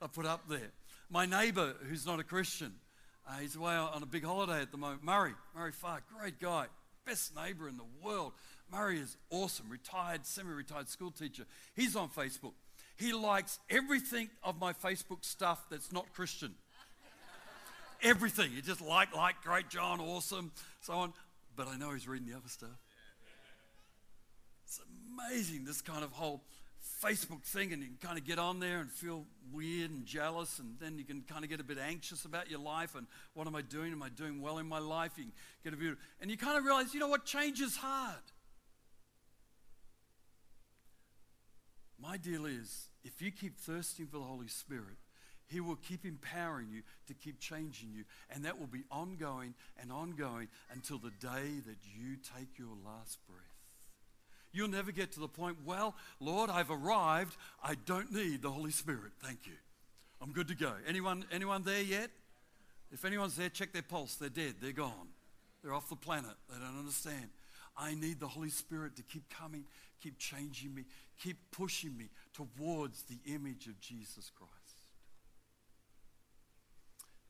I 0.00 0.06
put 0.06 0.26
up 0.26 0.48
there. 0.48 0.72
My 1.10 1.26
neighbor, 1.26 1.74
who's 1.88 2.06
not 2.06 2.20
a 2.20 2.24
Christian, 2.24 2.72
uh, 3.28 3.38
he's 3.40 3.56
away 3.56 3.74
on 3.74 4.02
a 4.02 4.06
big 4.06 4.24
holiday 4.24 4.60
at 4.60 4.70
the 4.70 4.78
moment. 4.78 5.02
Murray, 5.04 5.32
Murray 5.54 5.72
Farr, 5.72 6.02
great 6.18 6.40
guy, 6.40 6.66
best 7.04 7.34
neighbor 7.34 7.68
in 7.68 7.76
the 7.76 7.84
world. 8.02 8.32
Murray 8.70 8.98
is 8.98 9.16
awesome, 9.30 9.68
retired, 9.68 10.26
semi-retired 10.26 10.88
school 10.88 11.10
teacher. 11.10 11.44
He's 11.74 11.96
on 11.96 12.08
Facebook. 12.08 12.52
He 12.96 13.12
likes 13.12 13.58
everything 13.68 14.30
of 14.42 14.58
my 14.60 14.72
Facebook 14.72 15.24
stuff 15.24 15.64
that's 15.70 15.92
not 15.92 16.12
Christian 16.14 16.54
everything. 18.02 18.50
He 18.52 18.62
just 18.62 18.80
like, 18.80 19.14
like, 19.14 19.42
great 19.42 19.68
John, 19.68 20.00
awesome, 20.00 20.52
so 20.80 20.94
on. 20.94 21.12
But 21.54 21.68
I 21.68 21.76
know 21.76 21.92
he's 21.92 22.06
reading 22.06 22.28
the 22.28 22.36
other 22.36 22.48
stuff. 22.48 22.70
Amazing, 25.18 25.64
this 25.64 25.80
kind 25.80 26.04
of 26.04 26.12
whole 26.12 26.42
Facebook 27.02 27.42
thing, 27.42 27.72
and 27.72 27.82
you 27.82 27.88
can 27.88 27.98
kind 28.00 28.18
of 28.18 28.24
get 28.24 28.38
on 28.38 28.60
there 28.60 28.80
and 28.80 28.90
feel 28.90 29.24
weird 29.52 29.90
and 29.90 30.04
jealous, 30.04 30.58
and 30.58 30.76
then 30.80 30.98
you 30.98 31.04
can 31.04 31.22
kind 31.22 31.44
of 31.44 31.50
get 31.50 31.60
a 31.60 31.64
bit 31.64 31.78
anxious 31.78 32.24
about 32.24 32.50
your 32.50 32.60
life 32.60 32.94
and 32.94 33.06
what 33.34 33.46
am 33.46 33.56
I 33.56 33.62
doing? 33.62 33.92
Am 33.92 34.02
I 34.02 34.08
doing 34.08 34.40
well 34.40 34.58
in 34.58 34.66
my 34.66 34.78
life? 34.78 35.12
You 35.16 35.26
get 35.64 35.72
a 35.72 35.76
view, 35.76 35.96
and 36.20 36.30
you 36.30 36.36
kind 36.36 36.58
of 36.58 36.64
realize, 36.64 36.92
you 36.94 37.00
know 37.00 37.08
what? 37.08 37.24
Change 37.24 37.60
is 37.60 37.76
hard. 37.76 38.16
My 41.98 42.16
deal 42.16 42.44
is 42.44 42.88
if 43.04 43.22
you 43.22 43.30
keep 43.30 43.58
thirsting 43.58 44.06
for 44.06 44.18
the 44.18 44.24
Holy 44.24 44.48
Spirit, 44.48 44.98
he 45.46 45.60
will 45.60 45.76
keep 45.76 46.04
empowering 46.04 46.68
you 46.70 46.82
to 47.06 47.14
keep 47.14 47.38
changing 47.38 47.90
you. 47.92 48.04
And 48.30 48.44
that 48.44 48.58
will 48.58 48.66
be 48.66 48.84
ongoing 48.90 49.54
and 49.80 49.92
ongoing 49.92 50.48
until 50.72 50.98
the 50.98 51.12
day 51.20 51.60
that 51.66 51.78
you 51.96 52.16
take 52.16 52.58
your 52.58 52.76
last 52.84 53.18
breath. 53.26 53.55
You'll 54.52 54.68
never 54.68 54.92
get 54.92 55.12
to 55.12 55.20
the 55.20 55.28
point, 55.28 55.58
well, 55.64 55.94
Lord, 56.20 56.48
I've 56.50 56.70
arrived. 56.70 57.36
I 57.62 57.74
don't 57.74 58.12
need 58.12 58.42
the 58.42 58.50
Holy 58.50 58.70
Spirit. 58.70 59.12
Thank 59.22 59.40
you. 59.46 59.52
I'm 60.22 60.32
good 60.32 60.48
to 60.48 60.54
go. 60.54 60.72
Anyone, 60.86 61.24
anyone 61.30 61.62
there 61.62 61.82
yet? 61.82 62.10
If 62.90 63.04
anyone's 63.04 63.36
there, 63.36 63.48
check 63.48 63.72
their 63.72 63.82
pulse. 63.82 64.14
They're 64.14 64.28
dead. 64.28 64.56
They're 64.62 64.72
gone. 64.72 65.08
They're 65.62 65.74
off 65.74 65.88
the 65.88 65.96
planet. 65.96 66.30
They 66.48 66.58
don't 66.58 66.78
understand. 66.78 67.28
I 67.76 67.94
need 67.94 68.20
the 68.20 68.28
Holy 68.28 68.48
Spirit 68.48 68.96
to 68.96 69.02
keep 69.02 69.28
coming, 69.28 69.64
keep 70.02 70.18
changing 70.18 70.74
me, 70.74 70.84
keep 71.22 71.36
pushing 71.50 71.96
me 71.96 72.08
towards 72.32 73.02
the 73.02 73.18
image 73.26 73.66
of 73.66 73.78
Jesus 73.80 74.30
Christ. 74.34 74.52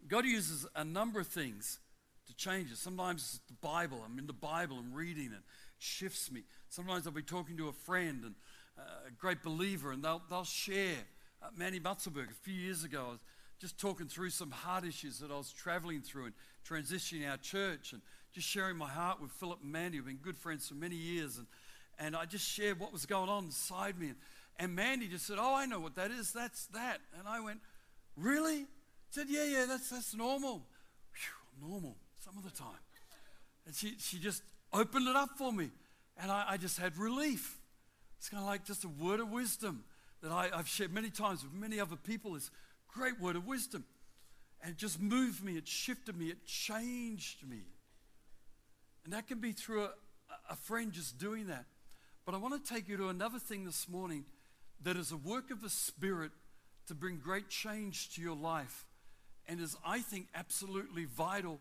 God 0.06 0.24
uses 0.24 0.66
a 0.76 0.84
number 0.84 1.18
of 1.18 1.26
things 1.26 1.80
to 2.28 2.34
change 2.36 2.72
us. 2.72 2.78
Sometimes 2.78 3.22
it's 3.22 3.40
the 3.48 3.66
Bible. 3.66 4.02
I'm 4.04 4.18
in 4.18 4.26
the 4.26 4.32
Bible 4.32 4.76
I'm 4.78 4.94
reading 4.94 5.32
it. 5.32 5.42
Shifts 5.78 6.30
me. 6.30 6.42
Sometimes 6.68 7.06
I'll 7.06 7.12
be 7.12 7.22
talking 7.22 7.56
to 7.58 7.68
a 7.68 7.72
friend 7.72 8.24
and 8.24 8.34
uh, 8.78 9.08
a 9.08 9.10
great 9.10 9.42
believer, 9.42 9.92
and 9.92 10.02
they'll, 10.02 10.22
they'll 10.28 10.44
share. 10.44 10.96
Uh, 11.42 11.48
Mandy 11.56 11.80
Mutzelberg, 11.80 12.30
a 12.30 12.34
few 12.42 12.54
years 12.54 12.84
ago, 12.84 13.04
I 13.08 13.10
was 13.12 13.20
just 13.58 13.78
talking 13.78 14.06
through 14.06 14.30
some 14.30 14.50
hard 14.50 14.84
issues 14.84 15.18
that 15.20 15.30
I 15.30 15.36
was 15.36 15.52
traveling 15.52 16.02
through 16.02 16.26
and 16.26 16.34
transitioning 16.68 17.28
our 17.30 17.36
church 17.38 17.92
and 17.92 18.02
just 18.32 18.46
sharing 18.46 18.76
my 18.76 18.88
heart 18.88 19.20
with 19.20 19.30
Philip 19.32 19.60
and 19.62 19.72
Mandy, 19.72 19.96
who've 19.96 20.06
been 20.06 20.16
good 20.16 20.36
friends 20.36 20.68
for 20.68 20.74
many 20.74 20.96
years. 20.96 21.38
And, 21.38 21.46
and 21.98 22.16
I 22.16 22.26
just 22.26 22.46
shared 22.46 22.78
what 22.78 22.92
was 22.92 23.06
going 23.06 23.30
on 23.30 23.44
inside 23.44 23.98
me. 23.98 24.08
And, 24.08 24.16
and 24.58 24.74
Mandy 24.74 25.08
just 25.08 25.26
said, 25.26 25.36
Oh, 25.40 25.54
I 25.54 25.66
know 25.66 25.80
what 25.80 25.94
that 25.96 26.10
is. 26.10 26.32
That's 26.32 26.66
that. 26.68 26.98
And 27.18 27.26
I 27.26 27.40
went, 27.40 27.60
Really? 28.16 28.66
said, 29.10 29.26
Yeah, 29.28 29.44
yeah, 29.44 29.64
that's, 29.66 29.88
that's 29.90 30.14
normal. 30.14 30.66
Whew, 31.14 31.68
normal 31.68 31.96
some 32.18 32.36
of 32.36 32.44
the 32.44 32.56
time. 32.56 32.82
And 33.66 33.74
she, 33.74 33.94
she 33.98 34.18
just 34.18 34.42
opened 34.80 35.08
it 35.08 35.16
up 35.16 35.30
for 35.36 35.52
me. 35.52 35.70
And 36.16 36.30
I, 36.30 36.44
I 36.50 36.56
just 36.56 36.78
had 36.78 36.96
relief. 36.96 37.58
It's 38.18 38.28
kind 38.28 38.42
of 38.42 38.48
like 38.48 38.64
just 38.64 38.84
a 38.84 38.88
word 38.88 39.20
of 39.20 39.30
wisdom 39.30 39.84
that 40.22 40.32
I, 40.32 40.48
I've 40.52 40.68
shared 40.68 40.92
many 40.92 41.10
times 41.10 41.42
with 41.42 41.52
many 41.52 41.78
other 41.78 41.96
people. 41.96 42.32
This 42.32 42.50
great 42.88 43.20
word 43.20 43.36
of 43.36 43.46
wisdom. 43.46 43.84
And 44.62 44.72
it 44.72 44.78
just 44.78 45.00
moved 45.00 45.44
me, 45.44 45.56
it 45.56 45.68
shifted 45.68 46.16
me, 46.16 46.26
it 46.26 46.46
changed 46.46 47.46
me. 47.46 47.60
And 49.04 49.12
that 49.12 49.28
can 49.28 49.38
be 49.38 49.52
through 49.52 49.84
a, 49.84 49.90
a 50.50 50.56
friend 50.56 50.92
just 50.92 51.18
doing 51.18 51.46
that. 51.48 51.66
But 52.24 52.34
I 52.34 52.38
want 52.38 52.64
to 52.64 52.74
take 52.74 52.88
you 52.88 52.96
to 52.96 53.08
another 53.08 53.38
thing 53.38 53.64
this 53.64 53.88
morning 53.88 54.24
that 54.82 54.96
is 54.96 55.12
a 55.12 55.16
work 55.16 55.50
of 55.50 55.62
the 55.62 55.70
Spirit 55.70 56.32
to 56.88 56.94
bring 56.94 57.18
great 57.18 57.48
change 57.48 58.14
to 58.14 58.22
your 58.22 58.34
life 58.34 58.86
and 59.46 59.60
is, 59.60 59.76
I 59.86 60.00
think, 60.00 60.26
absolutely 60.34 61.04
vital. 61.04 61.60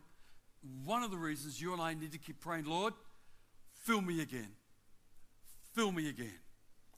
One 0.84 1.02
of 1.02 1.10
the 1.10 1.16
reasons 1.16 1.60
you 1.60 1.72
and 1.72 1.80
I 1.80 1.94
need 1.94 2.12
to 2.12 2.18
keep 2.18 2.40
praying, 2.40 2.64
Lord, 2.64 2.94
fill 3.86 4.00
me 4.00 4.20
again. 4.20 4.48
Fill 5.72 5.92
me 5.92 6.08
again. 6.08 6.40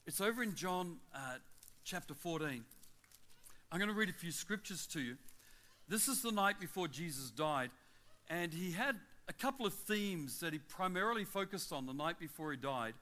It's 0.07 0.22
over 0.22 0.42
in 0.42 0.55
John 0.55 0.96
uh, 1.14 1.35
chapter 1.85 2.14
14. 2.14 2.64
I'm 3.70 3.79
going 3.79 3.90
to 3.90 3.94
read 3.94 4.09
a 4.09 4.14
few 4.14 4.33
scriptures 4.33 4.87
to 4.92 5.01
you. 5.01 5.16
This 5.87 6.09
is 6.09 6.22
the 6.22 6.33
night 6.33 6.59
before 6.59 6.88
Jesus 6.88 7.31
died, 7.31 7.70
and 8.31 8.55
he 8.55 8.72
had 8.72 8.96
a 9.29 9.35
couple 9.35 9.66
of 9.66 9.74
themes 9.74 10.40
that 10.40 10.55
he 10.55 10.61
primarily 10.61 11.27
focused 11.27 11.74
on 11.74 11.85
the 11.85 11.92
night 11.92 12.18
before 12.18 12.53
he 12.53 12.57
died, 12.57 12.94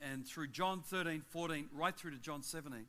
and 0.00 0.24
through 0.24 0.46
John 0.48 0.82
13, 0.86 1.22
14, 1.28 1.70
right 1.74 1.96
through 1.96 2.12
to 2.12 2.18
John 2.18 2.44
17. 2.44 2.84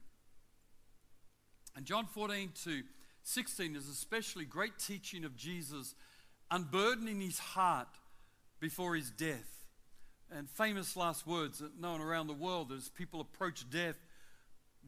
And 1.76 1.86
John 1.86 2.06
14 2.06 2.52
to 2.66 2.84
16 3.24 3.76
is 3.76 3.88
especially 3.88 4.46
great 4.46 4.78
teaching 4.78 5.26
of 5.26 5.36
Jesus 5.36 5.96
unburdening 6.52 7.20
his 7.20 7.40
heart 7.40 7.88
before 8.60 8.96
his 8.96 9.10
death. 9.10 9.59
And 10.32 10.50
famous 10.50 10.96
last 10.96 11.26
words 11.26 11.60
that 11.60 11.80
known 11.80 12.02
around 12.02 12.28
the 12.28 12.34
world 12.34 12.72
as 12.72 12.90
people 12.90 13.20
approach 13.20 13.70
death, 13.70 13.96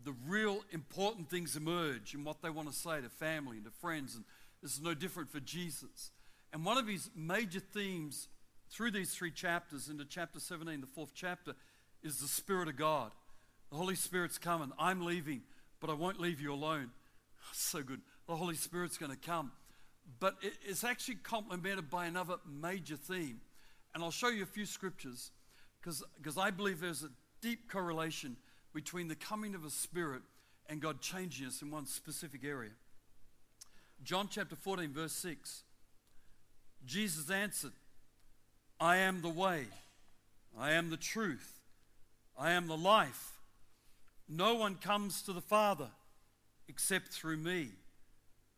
the 0.04 0.14
real 0.28 0.64
important 0.72 1.30
things 1.30 1.56
emerge 1.56 2.14
in 2.14 2.24
what 2.24 2.42
they 2.42 2.50
want 2.50 2.70
to 2.72 2.76
say 2.76 3.02
to 3.02 3.10
family 3.10 3.58
and 3.58 3.66
to 3.66 3.72
friends. 3.72 4.16
And 4.16 4.24
this 4.62 4.74
is 4.74 4.82
no 4.82 4.94
different 4.94 5.32
for 5.32 5.40
Jesus. 5.40 6.12
And 6.54 6.64
one 6.64 6.78
of 6.78 6.88
his 6.88 7.10
major 7.16 7.60
themes 7.60 8.28
through 8.70 8.92
these 8.92 9.14
three 9.14 9.32
chapters 9.32 9.90
into 9.90 10.06
chapter 10.06 10.40
17, 10.40 10.82
the 10.82 10.88
fourth 10.88 11.12
chapter, 11.16 11.56
is 12.04 12.20
the 12.20 12.28
Spirit 12.28 12.68
of 12.68 12.78
God. 12.78 13.12
The 13.72 13.78
Holy 13.78 13.96
Spirit's 13.96 14.38
coming. 14.38 14.72
I'm 14.78 15.04
leaving, 15.06 15.42
but 15.80 15.90
I 15.90 15.94
won't 15.94 16.20
leave 16.20 16.42
you 16.42 16.54
alone. 16.54 16.92
So 17.54 17.82
good 17.82 18.02
the 18.32 18.38
Holy 18.38 18.56
Spirit's 18.56 18.98
going 18.98 19.12
to 19.12 19.18
come. 19.18 19.52
But 20.20 20.36
it's 20.66 20.84
actually 20.84 21.16
complemented 21.16 21.90
by 21.90 22.06
another 22.06 22.36
major 22.50 22.96
theme. 22.96 23.42
And 23.94 24.04
I'll 24.04 24.12
show 24.12 24.30
you 24.30 24.44
a 24.44 24.48
few 24.48 24.66
scriptures 24.66 25.32
because 25.80 26.38
I 26.38 26.52
believe 26.52 26.80
there's 26.80 27.04
a 27.04 27.10
deep 27.42 27.70
correlation 27.70 28.38
between 28.74 29.08
the 29.08 29.16
coming 29.16 29.56
of 29.56 29.66
a 29.66 29.70
spirit 29.70 30.22
and 30.70 30.82
God 30.82 31.02
changing 31.02 31.48
us 31.48 31.62
in 31.62 31.72
one 31.72 31.86
specific 31.86 32.44
area. 32.46 32.72
John 34.04 34.28
chapter 34.30 34.56
14, 34.56 34.94
verse 34.94 35.14
6. 35.14 35.64
Jesus 36.86 37.30
answered, 37.30 37.74
I 38.80 38.98
am 38.98 39.22
the 39.22 39.30
way, 39.30 39.66
I 40.58 40.72
am 40.72 40.90
the 40.90 40.98
truth, 40.98 41.60
I 42.38 42.52
am 42.52 42.68
the 42.68 42.78
life. 42.78 43.34
No 44.28 44.56
one 44.56 44.76
comes 44.76 45.22
to 45.24 45.34
the 45.34 45.42
Father 45.42 45.90
except 46.68 47.10
through 47.10 47.38
me. 47.38 47.68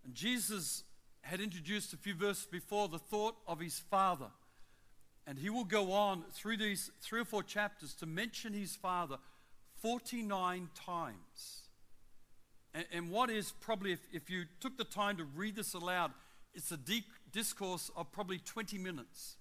And 0.06 0.13
Jesus 0.13 0.84
had 1.22 1.41
introduced 1.41 1.93
a 1.93 1.98
few 1.98 2.13
verses 2.13 2.46
before 2.46 2.88
the 2.88 3.00
thought 3.00 3.36
of 3.48 3.60
his 3.60 3.80
Father. 3.80 4.28
And 5.26 5.38
he 5.38 5.50
will 5.50 5.64
go 5.64 5.94
on 5.94 6.24
through 6.34 6.58
these 6.58 6.92
three 7.02 7.22
or 7.22 7.26
four 7.26 7.44
chapters 7.44 7.94
to 7.96 8.06
mention 8.06 8.54
his 8.54 8.76
Father 8.76 9.18
49 9.82 10.70
times. 10.76 11.62
And, 12.74 12.86
and 12.92 13.10
what 13.10 13.30
is 13.30 13.54
probably, 13.62 13.94
if, 13.94 14.00
if 14.12 14.30
you 14.30 14.46
took 14.60 14.78
the 14.78 14.84
time 14.84 15.18
to 15.18 15.24
read 15.24 15.56
this 15.56 15.74
aloud, 15.74 16.12
it's 16.54 16.72
a 16.72 16.78
deep 16.78 17.06
discourse 17.32 17.90
of 17.96 18.12
probably 18.12 18.38
20 18.40 18.78
minutes. 18.78 19.38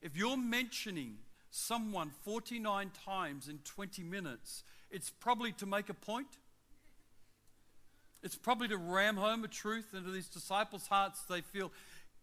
If 0.00 0.16
you're 0.16 0.36
mentioning 0.36 1.18
someone 1.50 2.10
49 2.24 2.90
times 3.04 3.48
in 3.48 3.58
20 3.58 4.02
minutes, 4.02 4.64
it's 4.90 5.10
probably 5.10 5.52
to 5.52 5.66
make 5.66 5.88
a 5.88 5.94
point. 5.94 6.26
It's 8.22 8.36
probably 8.36 8.68
to 8.68 8.76
ram 8.76 9.16
home 9.16 9.44
a 9.44 9.48
truth 9.48 9.94
into 9.94 10.10
these 10.10 10.28
disciples' 10.28 10.88
hearts. 10.88 11.22
They 11.22 11.42
feel 11.42 11.70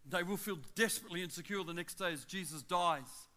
they 0.08 0.22
will 0.22 0.36
feel 0.36 0.58
desperately 0.74 1.22
insecure 1.22 1.64
the 1.64 1.74
next 1.74 1.94
day 1.94 2.12
as 2.12 2.24
Jesus 2.24 2.62
dies. 2.62 3.28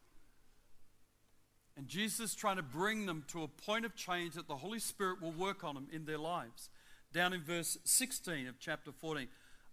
And 1.77 1.87
Jesus 1.87 2.31
is 2.31 2.35
trying 2.35 2.55
to 2.57 2.63
bring 2.63 3.05
them 3.05 3.23
to 3.29 3.43
a 3.43 3.47
point 3.47 3.85
of 3.85 3.95
change 3.95 4.33
that 4.33 4.47
the 4.47 4.55
Holy 4.57 4.79
Spirit 4.79 5.21
will 5.21 5.31
work 5.31 5.63
on 5.63 5.75
them 5.75 5.87
in 5.91 6.05
their 6.05 6.17
lives. 6.17 6.69
Down 7.13 7.33
in 7.33 7.41
verse 7.41 7.77
16 7.83 8.47
of 8.47 8.59
chapter 8.59 8.91
14, 8.91 9.27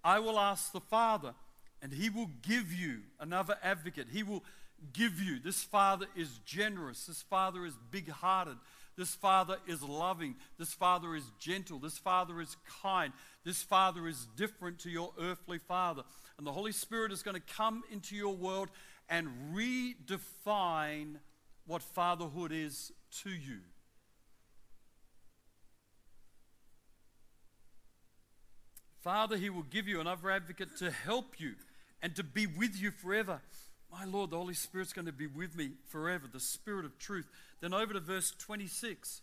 I 0.05 0.19
will 0.19 0.39
ask 0.39 0.71
the 0.71 0.81
Father, 0.81 1.35
and 1.81 1.93
he 1.93 2.11
will 2.11 2.31
give 2.43 2.73
you 2.73 2.99
another 3.19 3.57
advocate. 3.63 4.09
He 4.13 4.23
will 4.23 4.45
give 4.93 5.21
you. 5.21 5.41
This 5.41 5.63
Father 5.63 6.07
is 6.15 6.39
generous. 6.45 7.07
This 7.07 7.23
Father 7.23 7.65
is 7.65 7.75
big 7.91 8.11
hearted. 8.11 8.57
This 8.97 9.15
Father 9.15 9.57
is 9.67 9.83
loving. 9.83 10.37
This 10.59 10.73
Father 10.73 11.15
is 11.15 11.25
gentle. 11.39 11.79
This 11.79 11.99
Father 11.99 12.41
is 12.41 12.57
kind. 12.83 13.13
This 13.45 13.63
Father 13.63 14.07
is 14.07 14.27
different 14.37 14.79
to 14.81 14.91
your 14.91 15.13
earthly 15.21 15.59
Father. 15.59 16.03
And 16.39 16.47
the 16.47 16.53
Holy 16.53 16.73
Spirit 16.73 17.13
is 17.13 17.23
going 17.23 17.35
to 17.35 17.55
come 17.55 17.83
into 17.91 18.15
your 18.15 18.35
world 18.35 18.69
and 19.09 19.29
redefine 19.55 21.17
what 21.67 21.83
fatherhood 21.83 22.53
is 22.53 22.93
to 23.23 23.31
you. 23.31 23.59
Father, 29.03 29.37
He 29.37 29.51
will 29.51 29.65
give 29.65 29.87
you 29.87 30.01
another 30.01 30.31
advocate 30.31 30.77
to 30.79 30.91
help 30.91 31.39
you 31.39 31.55
and 32.01 32.15
to 32.17 32.23
be 32.23 32.47
with 32.47 32.81
you 32.81 32.91
forever. 32.91 33.41
My 33.93 34.05
Lord, 34.07 34.31
the 34.31 34.37
Holy 34.37 34.55
Spirit's 34.55 34.93
going 34.93 35.07
to 35.07 35.13
be 35.13 35.27
with 35.27 35.55
me 35.55 35.73
forever, 35.89 36.27
the 36.31 36.41
Spirit 36.41 36.85
of 36.85 36.99
truth. 36.99 37.29
Then 37.65 37.73
over 37.73 37.95
to 37.95 38.01
verse 38.01 38.31
26. 38.37 39.23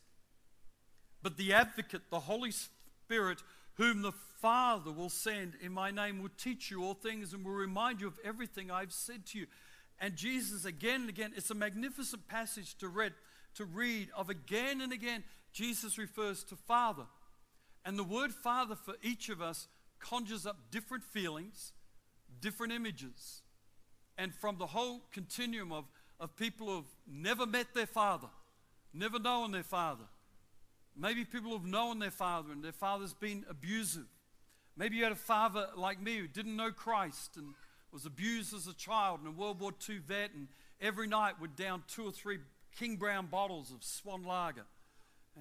But 1.21 1.37
the 1.37 1.53
advocate, 1.53 2.09
the 2.09 2.21
Holy 2.21 2.49
Spirit, 2.49 3.37
whom 3.75 4.01
the 4.01 4.13
Father 4.41 4.91
will 4.91 5.11
send 5.11 5.53
in 5.61 5.71
my 5.71 5.91
name, 5.91 6.19
will 6.19 6.31
teach 6.39 6.71
you 6.71 6.83
all 6.83 6.95
things 6.95 7.33
and 7.35 7.45
will 7.45 7.51
remind 7.51 8.01
you 8.01 8.07
of 8.07 8.17
everything 8.23 8.71
I've 8.71 8.93
said 8.93 9.27
to 9.27 9.37
you. 9.37 9.45
And 9.99 10.15
Jesus, 10.15 10.65
again 10.65 11.01
and 11.01 11.09
again, 11.09 11.33
it's 11.35 11.51
a 11.51 11.53
magnificent 11.53 12.27
passage 12.27 12.75
to 12.79 12.87
read, 12.87 13.13
to 13.53 13.65
read 13.65 14.09
of 14.17 14.31
again 14.31 14.81
and 14.81 14.91
again, 14.91 15.23
Jesus 15.53 15.99
refers 15.99 16.43
to 16.45 16.55
Father. 16.55 17.05
And 17.85 17.95
the 17.95 18.03
word 18.03 18.33
Father 18.33 18.73
for 18.73 18.95
each 19.03 19.29
of 19.29 19.39
us 19.39 19.67
conjures 19.99 20.47
up 20.47 20.71
different 20.71 21.03
feelings, 21.03 21.73
different 22.39 22.73
images 22.73 23.43
and 24.21 24.33
from 24.35 24.57
the 24.57 24.67
whole 24.67 25.01
continuum 25.11 25.71
of, 25.71 25.85
of 26.21 26.35
people 26.35 26.67
who've 26.67 26.95
never 27.11 27.47
met 27.47 27.73
their 27.73 27.87
father, 27.87 28.27
never 28.93 29.19
known 29.19 29.51
their 29.51 29.63
father. 29.63 30.05
Maybe 30.95 31.25
people 31.25 31.51
who've 31.51 31.65
known 31.65 31.97
their 31.97 32.11
father 32.11 32.51
and 32.51 32.63
their 32.63 32.71
father's 32.71 33.13
been 33.13 33.43
abusive. 33.49 34.05
Maybe 34.77 34.97
you 34.97 35.03
had 35.03 35.11
a 35.11 35.15
father 35.15 35.67
like 35.75 35.99
me 35.99 36.17
who 36.17 36.27
didn't 36.27 36.55
know 36.55 36.71
Christ 36.71 37.37
and 37.37 37.55
was 37.91 38.05
abused 38.05 38.53
as 38.53 38.67
a 38.67 38.73
child 38.73 39.19
and 39.19 39.27
a 39.27 39.31
World 39.31 39.59
War 39.59 39.71
II 39.89 39.97
vet 39.97 40.31
and 40.33 40.47
every 40.79 41.07
night 41.07 41.41
would 41.41 41.55
down 41.55 41.83
two 41.87 42.05
or 42.05 42.11
three 42.11 42.37
King 42.77 42.97
Brown 42.97 43.25
bottles 43.25 43.71
of 43.71 43.83
Swan 43.83 44.23
Lager. 44.23 44.65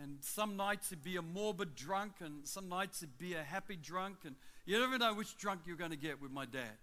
And 0.00 0.18
some 0.20 0.56
nights 0.56 0.88
he'd 0.88 1.02
be 1.02 1.16
a 1.16 1.22
morbid 1.22 1.74
drunk 1.74 2.14
and 2.20 2.46
some 2.46 2.68
nights 2.70 3.00
he'd 3.00 3.18
be 3.18 3.34
a 3.34 3.42
happy 3.42 3.76
drunk. 3.76 4.18
And 4.24 4.34
you 4.64 4.78
never 4.78 4.96
know 4.96 5.12
which 5.12 5.36
drunk 5.36 5.62
you're 5.66 5.76
going 5.76 5.90
to 5.90 5.96
get 5.96 6.22
with 6.22 6.30
my 6.30 6.46
dad. 6.46 6.78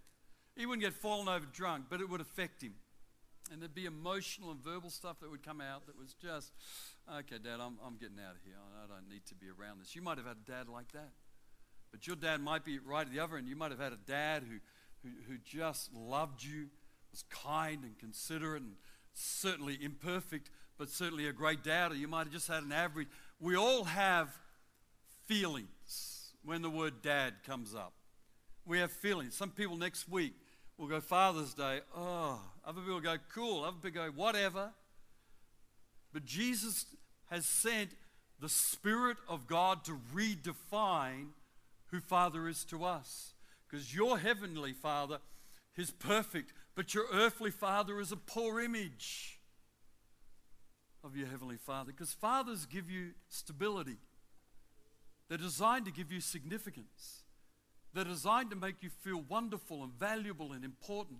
He 0.54 0.66
wouldn't 0.66 0.84
get 0.84 0.94
fallen 0.94 1.28
over 1.28 1.46
drunk, 1.52 1.86
but 1.90 2.00
it 2.00 2.08
would 2.08 2.20
affect 2.20 2.62
him. 2.62 2.74
And 3.50 3.62
there'd 3.62 3.74
be 3.74 3.86
emotional 3.86 4.50
and 4.50 4.62
verbal 4.62 4.90
stuff 4.90 5.20
that 5.20 5.30
would 5.30 5.42
come 5.42 5.60
out 5.60 5.86
that 5.86 5.98
was 5.98 6.14
just, 6.14 6.52
okay, 7.10 7.36
Dad, 7.42 7.60
I'm, 7.60 7.78
I'm 7.84 7.96
getting 7.96 8.18
out 8.18 8.34
of 8.34 8.42
here. 8.44 8.54
I 8.82 8.86
don't 8.86 9.08
need 9.08 9.24
to 9.26 9.34
be 9.34 9.46
around 9.48 9.80
this. 9.80 9.96
You 9.96 10.02
might 10.02 10.18
have 10.18 10.26
had 10.26 10.36
a 10.46 10.50
dad 10.50 10.68
like 10.68 10.92
that. 10.92 11.10
But 11.90 12.06
your 12.06 12.16
dad 12.16 12.40
might 12.40 12.64
be 12.64 12.78
right 12.78 13.06
at 13.06 13.12
the 13.12 13.20
other 13.20 13.36
end. 13.38 13.48
You 13.48 13.56
might 13.56 13.70
have 13.70 13.80
had 13.80 13.92
a 13.92 13.98
dad 14.06 14.42
who, 14.42 14.58
who, 15.02 15.14
who 15.26 15.38
just 15.38 15.90
loved 15.94 16.44
you, 16.44 16.68
was 17.10 17.24
kind 17.30 17.84
and 17.84 17.98
considerate, 17.98 18.62
and 18.62 18.74
certainly 19.14 19.78
imperfect, 19.80 20.50
but 20.76 20.90
certainly 20.90 21.26
a 21.26 21.32
great 21.32 21.64
dad. 21.64 21.92
Or 21.92 21.94
you 21.94 22.08
might 22.08 22.24
have 22.24 22.32
just 22.32 22.48
had 22.48 22.62
an 22.62 22.72
average. 22.72 23.08
We 23.40 23.56
all 23.56 23.84
have 23.84 24.28
feelings 25.24 26.32
when 26.44 26.60
the 26.60 26.70
word 26.70 27.00
dad 27.02 27.34
comes 27.46 27.74
up. 27.74 27.94
We 28.66 28.78
have 28.80 28.92
feelings. 28.92 29.34
Some 29.34 29.50
people 29.50 29.76
next 29.76 30.08
week 30.08 30.34
We'll 30.78 30.88
go 30.88 31.00
Father's 31.00 31.54
Day. 31.54 31.80
Oh, 31.94 32.40
other 32.64 32.80
people 32.80 33.00
go 33.00 33.16
cool. 33.34 33.64
Other 33.64 33.76
people 33.82 34.06
go 34.06 34.12
whatever. 34.12 34.70
But 36.12 36.24
Jesus 36.24 36.86
has 37.30 37.44
sent 37.44 37.90
the 38.40 38.48
Spirit 38.48 39.16
of 39.28 39.48
God 39.48 39.84
to 39.84 39.98
redefine 40.14 41.30
who 41.86 42.00
Father 42.00 42.48
is 42.48 42.64
to 42.66 42.84
us. 42.84 43.34
Because 43.68 43.92
your 43.92 44.18
heavenly 44.18 44.72
Father 44.72 45.18
is 45.76 45.90
perfect, 45.90 46.52
but 46.74 46.94
your 46.94 47.06
earthly 47.12 47.50
Father 47.50 48.00
is 48.00 48.12
a 48.12 48.16
poor 48.16 48.60
image 48.60 49.40
of 51.02 51.16
your 51.16 51.26
heavenly 51.26 51.56
Father. 51.56 51.92
Because 51.92 52.12
fathers 52.12 52.66
give 52.66 52.88
you 52.88 53.10
stability, 53.28 53.96
they're 55.28 55.38
designed 55.38 55.86
to 55.86 55.92
give 55.92 56.12
you 56.12 56.20
significance. 56.20 57.22
They're 57.94 58.04
designed 58.04 58.50
to 58.50 58.56
make 58.56 58.82
you 58.82 58.90
feel 58.90 59.24
wonderful 59.28 59.82
and 59.82 59.92
valuable 59.92 60.52
and 60.52 60.64
important. 60.64 61.18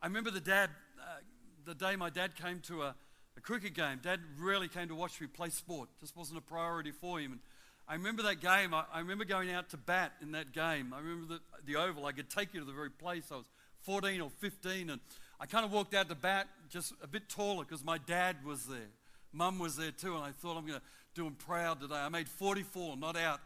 I 0.00 0.06
remember 0.06 0.30
the 0.30 0.40
dad, 0.40 0.70
uh, 1.00 1.20
the 1.64 1.74
day 1.74 1.96
my 1.96 2.10
dad 2.10 2.34
came 2.34 2.60
to 2.60 2.82
a, 2.82 2.94
a 3.36 3.40
cricket 3.40 3.74
game. 3.74 4.00
Dad 4.02 4.20
rarely 4.38 4.68
came 4.68 4.88
to 4.88 4.94
watch 4.94 5.20
me 5.20 5.26
play 5.26 5.50
sport. 5.50 5.88
Just 6.00 6.16
wasn't 6.16 6.38
a 6.38 6.42
priority 6.42 6.92
for 6.92 7.20
him. 7.20 7.32
And 7.32 7.40
I 7.86 7.94
remember 7.94 8.22
that 8.24 8.40
game. 8.40 8.74
I, 8.74 8.84
I 8.92 9.00
remember 9.00 9.24
going 9.24 9.50
out 9.50 9.70
to 9.70 9.76
bat 9.76 10.12
in 10.22 10.32
that 10.32 10.52
game. 10.52 10.94
I 10.94 10.98
remember 10.98 11.34
the, 11.34 11.40
the 11.64 11.76
oval. 11.76 12.06
I 12.06 12.12
could 12.12 12.30
take 12.30 12.54
you 12.54 12.60
to 12.60 12.66
the 12.66 12.72
very 12.72 12.90
place. 12.90 13.24
I 13.30 13.36
was 13.36 13.46
14 13.82 14.20
or 14.20 14.30
15, 14.30 14.90
and 14.90 15.00
I 15.40 15.46
kind 15.46 15.64
of 15.64 15.72
walked 15.72 15.94
out 15.94 16.08
to 16.08 16.14
bat 16.14 16.48
just 16.68 16.92
a 17.02 17.06
bit 17.06 17.28
taller 17.28 17.64
because 17.64 17.84
my 17.84 17.98
dad 17.98 18.36
was 18.44 18.66
there. 18.66 18.90
Mum 19.32 19.58
was 19.58 19.76
there 19.76 19.90
too, 19.90 20.14
and 20.14 20.24
I 20.24 20.30
thought 20.30 20.56
I'm 20.56 20.66
going 20.66 20.80
to 20.80 20.86
do 21.14 21.26
him 21.26 21.34
proud 21.34 21.80
today. 21.80 21.94
I 21.94 22.08
made 22.08 22.28
44, 22.28 22.96
not 22.96 23.16
out. 23.16 23.40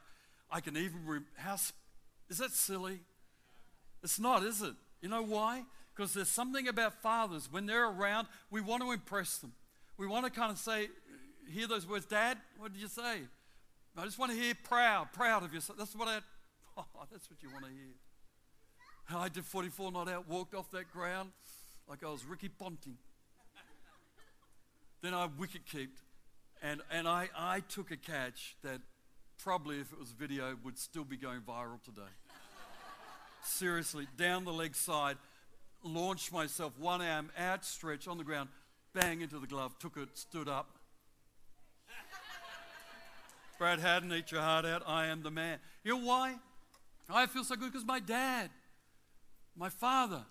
I 0.51 0.61
can 0.61 0.77
even, 0.77 1.07
re- 1.07 1.20
how 1.37 1.57
is 2.33 2.38
that 2.38 2.53
silly? 2.53 3.01
It's 4.03 4.18
not, 4.18 4.42
is 4.42 4.62
it? 4.62 4.73
You 5.03 5.11
know 5.11 5.23
why? 5.23 5.64
Because 5.95 6.14
there's 6.14 6.31
something 6.31 6.66
about 6.66 7.03
fathers, 7.03 7.47
when 7.51 7.66
they're 7.66 7.90
around, 7.90 8.27
we 8.51 8.62
want 8.62 8.83
to 8.83 8.90
impress 8.90 9.37
them. 9.37 9.53
We 9.99 10.07
want 10.07 10.25
to 10.25 10.31
kind 10.31 10.51
of 10.51 10.57
say, 10.57 10.88
hear 11.53 11.66
those 11.66 11.87
words, 11.87 12.07
Dad, 12.07 12.38
what 12.57 12.73
did 12.73 12.81
you 12.81 12.88
say? 12.88 13.21
I 13.99 14.05
just 14.05 14.18
want 14.18 14.33
to 14.33 14.38
hear 14.38 14.55
proud, 14.64 15.12
proud 15.12 15.42
of 15.42 15.53
yourself. 15.53 15.79
That's 15.79 15.95
what 15.95 16.09
I, 16.09 16.21
oh, 16.79 16.87
that's 17.12 17.29
what 17.29 17.42
you 17.42 17.51
want 17.53 17.66
to 17.66 17.71
hear. 17.71 19.18
I 19.18 19.29
did 19.29 19.45
44 19.45 19.92
not 19.92 20.09
out, 20.09 20.27
walked 20.27 20.55
off 20.55 20.71
that 20.71 20.90
ground 20.90 21.33
like 21.87 22.03
I 22.03 22.09
was 22.09 22.25
Ricky 22.25 22.49
Ponting. 22.49 22.97
then 25.03 25.12
I 25.12 25.29
wicket 25.38 25.66
kept, 25.71 26.01
and, 26.62 26.81
and 26.90 27.07
I, 27.07 27.29
I 27.37 27.61
took 27.61 27.90
a 27.90 27.99
catch 27.99 28.57
that 28.62 28.81
probably 29.37 29.81
if 29.81 29.92
it 29.92 29.99
was 29.99 30.12
video 30.12 30.57
would 30.64 30.79
still 30.79 31.05
be 31.05 31.18
going 31.18 31.40
viral 31.40 31.83
today 31.83 32.09
seriously, 33.42 34.07
down 34.16 34.44
the 34.44 34.52
leg 34.52 34.74
side, 34.74 35.16
launched 35.83 36.33
myself, 36.33 36.72
one 36.78 37.02
arm 37.02 37.31
outstretched 37.38 38.09
on 38.09 38.18
the 38.18 38.24
ground, 38.24 38.48
bang 38.94 39.20
into 39.20 39.38
the 39.38 39.46
glove, 39.46 39.78
took 39.78 39.96
it, 39.96 40.09
stood 40.14 40.48
up. 40.48 40.78
Brad 43.59 43.81
Haddin, 43.81 44.12
eat 44.12 44.31
your 44.33 44.42
heart 44.42 44.64
out. 44.64 44.83
I 44.87 45.07
am 45.07 45.22
the 45.22 45.31
man. 45.31 45.59
You 45.85 45.98
know 45.98 46.07
why? 46.07 46.37
I 47.11 47.26
feel 47.26 47.44
so 47.44 47.57
good 47.57 47.72
because 47.72 47.87
my 47.87 48.00
dad, 48.00 48.50
my 49.57 49.68
father, 49.68 50.24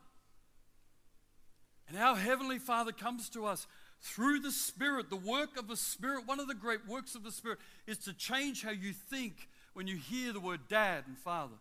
and 1.87 1.97
our 1.97 2.15
Heavenly 2.15 2.57
Father 2.57 2.93
comes 2.93 3.29
to 3.31 3.45
us 3.45 3.67
through 4.01 4.39
the 4.39 4.51
Spirit. 4.51 5.09
The 5.09 5.17
work 5.17 5.57
of 5.59 5.67
the 5.67 5.75
Spirit, 5.75 6.25
one 6.25 6.39
of 6.39 6.47
the 6.47 6.55
great 6.55 6.87
works 6.87 7.15
of 7.15 7.23
the 7.23 7.31
Spirit, 7.31 7.59
is 7.85 7.97
to 7.99 8.13
change 8.13 8.63
how 8.63 8.71
you 8.71 8.93
think 8.93 9.49
when 9.73 9.87
you 9.87 9.97
hear 9.97 10.31
the 10.31 10.39
word 10.39 10.61
dad 10.69 11.03
and 11.05 11.17
father. 11.17 11.55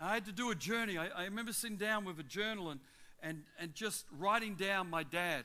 I 0.00 0.14
had 0.14 0.26
to 0.26 0.32
do 0.32 0.50
a 0.50 0.54
journey. 0.54 0.96
I, 0.96 1.08
I 1.08 1.24
remember 1.24 1.52
sitting 1.52 1.76
down 1.76 2.04
with 2.04 2.18
a 2.20 2.24
journal 2.24 2.70
and, 2.70 2.80
and, 3.22 3.42
and 3.58 3.74
just 3.74 4.04
writing 4.16 4.54
down 4.54 4.88
my 4.90 5.02
dad, 5.02 5.44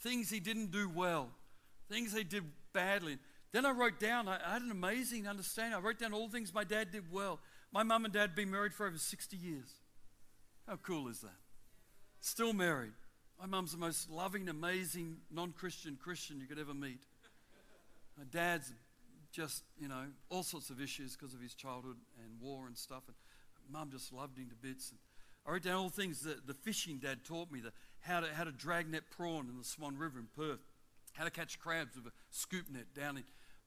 things 0.00 0.30
he 0.30 0.40
didn't 0.40 0.70
do 0.70 0.88
well, 0.88 1.30
things 1.90 2.14
he 2.14 2.24
did 2.24 2.44
badly. 2.72 3.18
Then 3.52 3.66
I 3.66 3.70
wrote 3.70 4.00
down, 4.00 4.28
I, 4.28 4.38
I 4.44 4.52
had 4.54 4.62
an 4.62 4.70
amazing 4.70 5.26
understanding. 5.26 5.74
I 5.74 5.80
wrote 5.80 5.98
down 5.98 6.12
all 6.12 6.26
the 6.26 6.32
things 6.32 6.54
my 6.54 6.64
dad 6.64 6.90
did 6.92 7.10
well. 7.12 7.40
My 7.72 7.82
mum 7.82 8.04
and 8.04 8.12
dad 8.12 8.20
had 8.20 8.34
been 8.34 8.50
married 8.50 8.72
for 8.74 8.86
over 8.86 8.98
60 8.98 9.36
years. 9.36 9.70
How 10.66 10.76
cool 10.76 11.08
is 11.08 11.20
that? 11.20 11.30
Still 12.20 12.52
married. 12.52 12.92
My 13.40 13.46
mum's 13.46 13.72
the 13.72 13.78
most 13.78 14.08
loving, 14.08 14.48
amazing, 14.48 15.16
non 15.30 15.52
Christian 15.52 15.98
Christian 16.00 16.40
you 16.40 16.46
could 16.46 16.60
ever 16.60 16.74
meet. 16.74 17.00
My 18.16 18.24
dad's 18.30 18.72
just, 19.32 19.64
you 19.80 19.88
know, 19.88 20.04
all 20.28 20.42
sorts 20.42 20.70
of 20.70 20.80
issues 20.80 21.16
because 21.16 21.34
of 21.34 21.40
his 21.40 21.54
childhood 21.54 21.96
and 22.22 22.40
war 22.40 22.66
and 22.66 22.76
stuff. 22.76 23.02
And 23.08 23.16
mum 23.72 23.90
just 23.90 24.12
loved 24.12 24.38
him 24.38 24.48
to 24.48 24.54
bits. 24.54 24.90
And 24.90 24.98
I 25.46 25.52
wrote 25.52 25.62
down 25.62 25.76
all 25.76 25.88
the 25.88 26.00
things 26.00 26.20
that 26.20 26.46
the 26.46 26.54
fishing 26.54 26.98
dad 26.98 27.24
taught 27.24 27.50
me, 27.50 27.60
the, 27.60 27.72
how, 28.00 28.20
to, 28.20 28.28
how 28.32 28.44
to 28.44 28.52
drag 28.52 28.88
net 28.88 29.04
prawn 29.10 29.48
in 29.48 29.58
the 29.58 29.64
Swan 29.64 29.96
River 29.96 30.18
in 30.18 30.28
Perth, 30.36 30.60
how 31.14 31.24
to 31.24 31.30
catch 31.30 31.58
crabs 31.58 31.96
with 31.96 32.06
a 32.06 32.12
scoop 32.30 32.66
net 32.70 32.94
down 32.94 33.16
in 33.16 33.24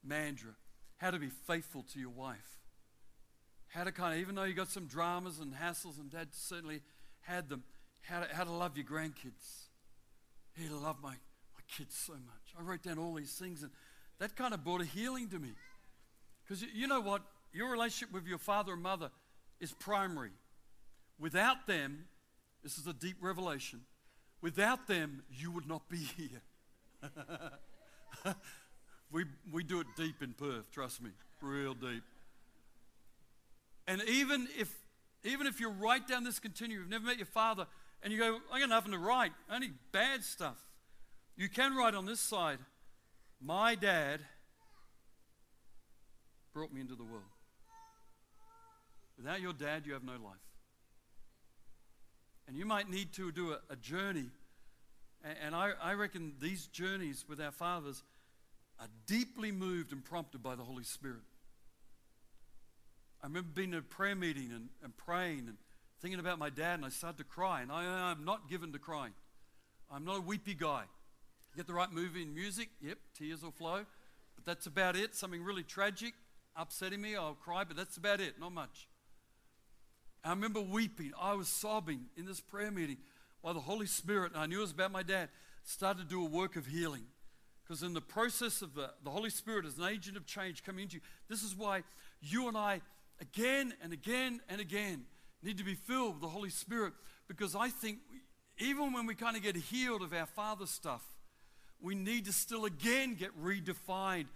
Mandurah, 0.08 0.56
how 0.98 1.12
to 1.12 1.20
be 1.20 1.30
faithful 1.30 1.84
to 1.94 2.00
your 2.00 2.10
wife, 2.10 2.60
how 3.68 3.84
to 3.84 3.92
kind 3.92 4.14
of, 4.14 4.20
even 4.20 4.36
though 4.36 4.44
you 4.44 4.54
got 4.54 4.70
some 4.70 4.86
dramas 4.86 5.40
and 5.40 5.54
hassles, 5.54 6.00
and 6.00 6.10
dad 6.10 6.30
certainly 6.32 6.82
had 7.22 7.50
them, 7.50 7.64
how 8.02 8.22
to, 8.22 8.34
how 8.34 8.44
to 8.44 8.52
love 8.52 8.78
your 8.78 8.86
grandkids. 8.86 9.66
He 10.56 10.70
loved 10.70 11.02
my, 11.02 11.10
my 11.10 11.62
kids 11.76 11.96
so 11.96 12.14
much. 12.14 12.54
I 12.58 12.62
wrote 12.62 12.84
down 12.84 12.98
all 12.98 13.16
these 13.16 13.34
things, 13.34 13.64
and 13.64 13.72
that 14.20 14.36
kind 14.36 14.54
of 14.54 14.64
brought 14.64 14.82
a 14.82 14.86
healing 14.86 15.28
to 15.30 15.40
me. 15.40 15.50
Because 16.48 16.64
you 16.74 16.88
know 16.88 17.02
what? 17.02 17.24
Your 17.52 17.72
relationship 17.72 18.14
with 18.14 18.28
your 18.28 18.38
father 18.38 18.74
and 18.74 18.84
mother 18.84 19.10
is 19.60 19.74
primary. 19.74 20.32
Without 21.20 21.68
them, 21.68 22.06
this 22.64 22.78
is 22.78 22.88
a 22.88 22.94
deep 22.94 23.18
revelation, 23.22 23.82
without 24.42 24.88
them, 24.88 25.24
you 25.30 25.52
would 25.52 25.68
not 25.68 25.88
be 25.90 26.08
here. 26.18 26.42
we, 29.12 29.26
we 29.52 29.64
do 29.64 29.80
it 29.80 29.88
deep 29.96 30.22
in 30.22 30.34
Perth, 30.34 30.72
trust 30.72 31.02
me, 31.02 31.12
real 31.42 31.74
deep. 31.74 32.04
And 33.88 34.02
even 34.10 34.48
if, 34.60 34.74
even 35.24 35.48
if 35.48 35.60
you're 35.60 35.70
right 35.70 36.06
down 36.06 36.24
this 36.24 36.40
continuum, 36.40 36.82
you've 36.82 36.90
never 36.90 37.06
met 37.06 37.18
your 37.18 37.28
father, 37.28 37.68
and 38.02 38.12
you 38.12 38.20
go, 38.20 38.40
I 38.52 38.60
got 38.60 38.70
nothing 38.70 38.92
to 38.92 39.00
write, 39.00 39.32
only 39.52 39.72
bad 39.92 40.24
stuff. 40.24 40.58
You 41.38 41.50
can 41.50 41.76
write 41.76 41.94
on 41.94 42.06
this 42.06 42.20
side, 42.20 42.60
my 43.42 43.76
dad 43.76 44.22
brought 46.54 46.74
me 46.74 46.82
into 46.82 46.96
the 46.96 47.04
world. 47.04 47.24
Without 49.18 49.42
your 49.42 49.54
dad, 49.54 49.84
you 49.86 49.94
have 49.94 50.04
no 50.04 50.14
life. 50.14 50.36
And 52.48 52.58
you 52.58 52.66
might 52.66 52.90
need 52.90 53.14
to 53.14 53.32
do 53.32 53.52
a, 53.52 53.60
a 53.70 53.76
journey. 53.76 54.30
And, 55.24 55.38
and 55.46 55.56
I, 55.56 55.72
I 55.82 55.94
reckon 55.94 56.34
these 56.40 56.68
journeys 56.68 57.26
with 57.28 57.42
our 57.42 57.52
fathers 57.52 58.04
are 58.80 58.88
deeply 59.08 59.52
moved 59.52 59.92
and 59.92 60.04
prompted 60.04 60.44
by 60.44 60.56
the 60.56 60.64
Holy 60.64 60.84
Spirit. 60.84 61.24
I 63.24 63.28
remember 63.28 63.50
being 63.54 63.72
in 63.74 63.80
a 63.80 63.82
prayer 63.82 64.16
meeting 64.16 64.52
and, 64.54 64.70
and 64.84 64.96
praying 64.98 65.46
and 65.48 65.58
thinking 66.02 66.20
about 66.20 66.38
my 66.38 66.50
dad, 66.50 66.76
and 66.76 66.86
I 66.86 66.90
started 66.90 67.18
to 67.18 67.24
cry. 67.24 67.62
And 67.62 67.72
I, 67.72 68.12
I'm 68.12 68.26
not 68.26 68.50
given 68.50 68.74
to 68.74 68.80
crying. 68.80 69.14
I'm 69.92 70.06
not 70.06 70.18
a 70.18 70.22
weepy 70.22 70.54
guy. 70.54 70.84
Get 71.56 71.68
the 71.68 71.74
right 71.74 71.92
movie 71.92 72.24
and 72.24 72.36
music, 72.36 72.70
yep, 72.82 72.98
tears 73.18 73.42
will 73.42 73.52
flow. 73.52 73.86
But 74.36 74.46
that's 74.46 74.68
about 74.68 74.98
it. 74.98 75.16
Something 75.16 75.42
really 75.42 75.64
tragic, 75.64 76.14
upsetting 76.56 77.02
me, 77.02 77.16
I'll 77.16 77.34
cry, 77.34 77.64
but 77.64 77.78
that's 77.78 77.96
about 77.96 78.20
it, 78.20 78.40
not 78.40 78.52
much. 78.52 78.88
I 80.26 80.32
remember 80.32 80.60
weeping. 80.60 81.12
I 81.20 81.34
was 81.36 81.48
sobbing 81.48 82.06
in 82.18 82.26
this 82.26 82.42
prayer 82.42 82.72
meeting 82.72 82.98
while 83.42 83.54
the 83.54 83.60
Holy 83.60 83.86
Spirit, 83.86 84.32
I 84.36 84.48
knew 84.48 84.58
it 84.58 84.62
was 84.62 84.72
about 84.72 84.92
my 84.92 85.04
dad, 85.04 85.30
started 85.64 86.02
to 86.02 86.10
do 86.10 86.26
a 86.26 86.28
work 86.28 86.56
of 86.56 86.66
healing. 86.66 87.04
Because 87.64 87.84
in 87.84 87.94
the 87.94 88.02
process 88.02 88.64
of 88.64 88.74
the, 88.74 88.90
the 89.04 89.12
Holy 89.12 89.30
Spirit 89.30 89.66
as 89.66 89.78
an 89.78 89.86
agent 89.86 90.18
of 90.18 90.26
change 90.26 90.64
coming 90.64 90.84
into 90.84 90.96
you, 90.96 91.02
this 91.30 91.44
is 91.44 91.56
why 91.56 91.84
you 92.22 92.48
and 92.48 92.58
I, 92.58 92.82
again 93.22 93.74
and 93.84 93.94
again 93.94 94.42
and 94.50 94.60
again, 94.60 95.06
need 95.44 95.60
to 95.60 95.64
be 95.64 95.76
filled 95.76 96.14
with 96.14 96.22
the 96.22 96.28
Holy 96.28 96.50
Spirit. 96.50 96.94
Because 97.28 97.56
I 97.56 97.70
think 97.70 98.00
even 98.58 98.94
when 98.94 99.06
we 99.06 99.14
kind 99.14 99.38
of 99.38 99.44
get 99.44 99.56
healed 99.56 100.02
of 100.02 100.12
our 100.12 100.26
Father 100.26 100.66
stuff, 100.66 101.04
we 101.80 101.94
need 101.94 102.26
to 102.26 102.34
still 102.34 102.66
again 102.66 103.14
get 103.14 103.30
redefined 103.40 104.28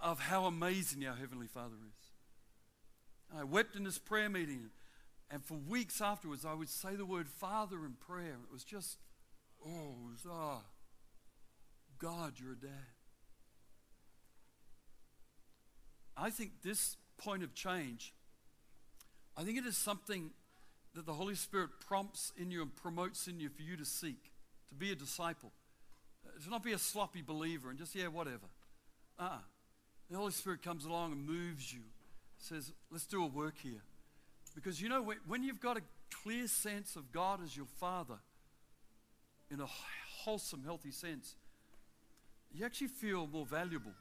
of 0.00 0.20
how 0.20 0.46
amazing 0.46 1.04
our 1.06 1.16
Heavenly 1.16 1.48
Father 1.48 1.74
is. 1.74 3.36
I 3.36 3.44
wept 3.44 3.74
in 3.74 3.84
this 3.84 3.98
prayer 3.98 4.28
meeting. 4.28 4.70
And 5.32 5.42
for 5.42 5.54
weeks 5.54 6.02
afterwards, 6.02 6.44
I 6.44 6.52
would 6.52 6.68
say 6.68 6.94
the 6.94 7.06
word 7.06 7.26
Father 7.26 7.86
in 7.86 7.94
prayer. 7.94 8.36
It 8.44 8.52
was 8.52 8.64
just, 8.64 8.98
oh, 9.66 9.96
was, 10.10 10.26
ah, 10.30 10.60
God, 11.98 12.34
you're 12.36 12.52
a 12.52 12.56
dad. 12.56 12.92
I 16.18 16.28
think 16.28 16.60
this 16.62 16.98
point 17.16 17.42
of 17.42 17.54
change, 17.54 18.12
I 19.34 19.42
think 19.42 19.56
it 19.56 19.64
is 19.64 19.78
something 19.78 20.32
that 20.94 21.06
the 21.06 21.14
Holy 21.14 21.34
Spirit 21.34 21.70
prompts 21.80 22.32
in 22.36 22.50
you 22.50 22.60
and 22.60 22.76
promotes 22.76 23.26
in 23.26 23.40
you 23.40 23.48
for 23.48 23.62
you 23.62 23.78
to 23.78 23.86
seek, 23.86 24.30
to 24.68 24.74
be 24.74 24.92
a 24.92 24.94
disciple. 24.94 25.50
To 26.44 26.50
not 26.50 26.62
be 26.62 26.72
a 26.72 26.78
sloppy 26.78 27.22
believer 27.22 27.70
and 27.70 27.78
just, 27.78 27.94
yeah, 27.94 28.08
whatever. 28.08 28.50
uh 29.18 29.22
uh 29.22 29.38
The 30.10 30.18
Holy 30.18 30.32
Spirit 30.32 30.62
comes 30.62 30.84
along 30.84 31.12
and 31.12 31.26
moves 31.26 31.72
you, 31.72 31.80
says, 32.36 32.72
let's 32.90 33.06
do 33.06 33.24
a 33.24 33.26
work 33.26 33.54
here. 33.62 33.82
Because 34.54 34.80
you 34.80 34.88
know, 34.88 35.12
when 35.26 35.42
you've 35.42 35.60
got 35.60 35.76
a 35.76 35.82
clear 36.22 36.46
sense 36.46 36.96
of 36.96 37.10
God 37.12 37.40
as 37.42 37.56
your 37.56 37.66
Father, 37.80 38.18
in 39.50 39.60
a 39.60 39.66
wholesome, 40.24 40.62
healthy 40.64 40.90
sense, 40.90 41.34
you 42.52 42.64
actually 42.64 42.88
feel 42.88 43.26
more 43.26 43.46
valuable. 43.46 43.92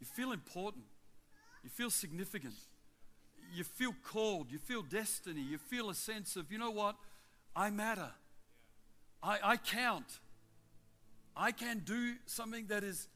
You 0.00 0.06
feel 0.06 0.32
important. 0.32 0.84
You 1.64 1.70
feel 1.70 1.90
significant. 1.90 2.54
You 3.54 3.64
feel 3.64 3.94
called. 4.04 4.50
You 4.50 4.58
feel 4.58 4.82
destiny. 4.82 5.40
You 5.40 5.58
feel 5.58 5.90
a 5.90 5.94
sense 5.94 6.36
of, 6.36 6.52
you 6.52 6.58
know 6.58 6.70
what? 6.70 6.96
I 7.56 7.70
matter. 7.70 8.10
I, 9.22 9.38
I 9.42 9.56
count. 9.56 10.20
I 11.36 11.52
can 11.52 11.82
do 11.84 12.14
something 12.26 12.66
that 12.66 12.84
is 12.84 13.08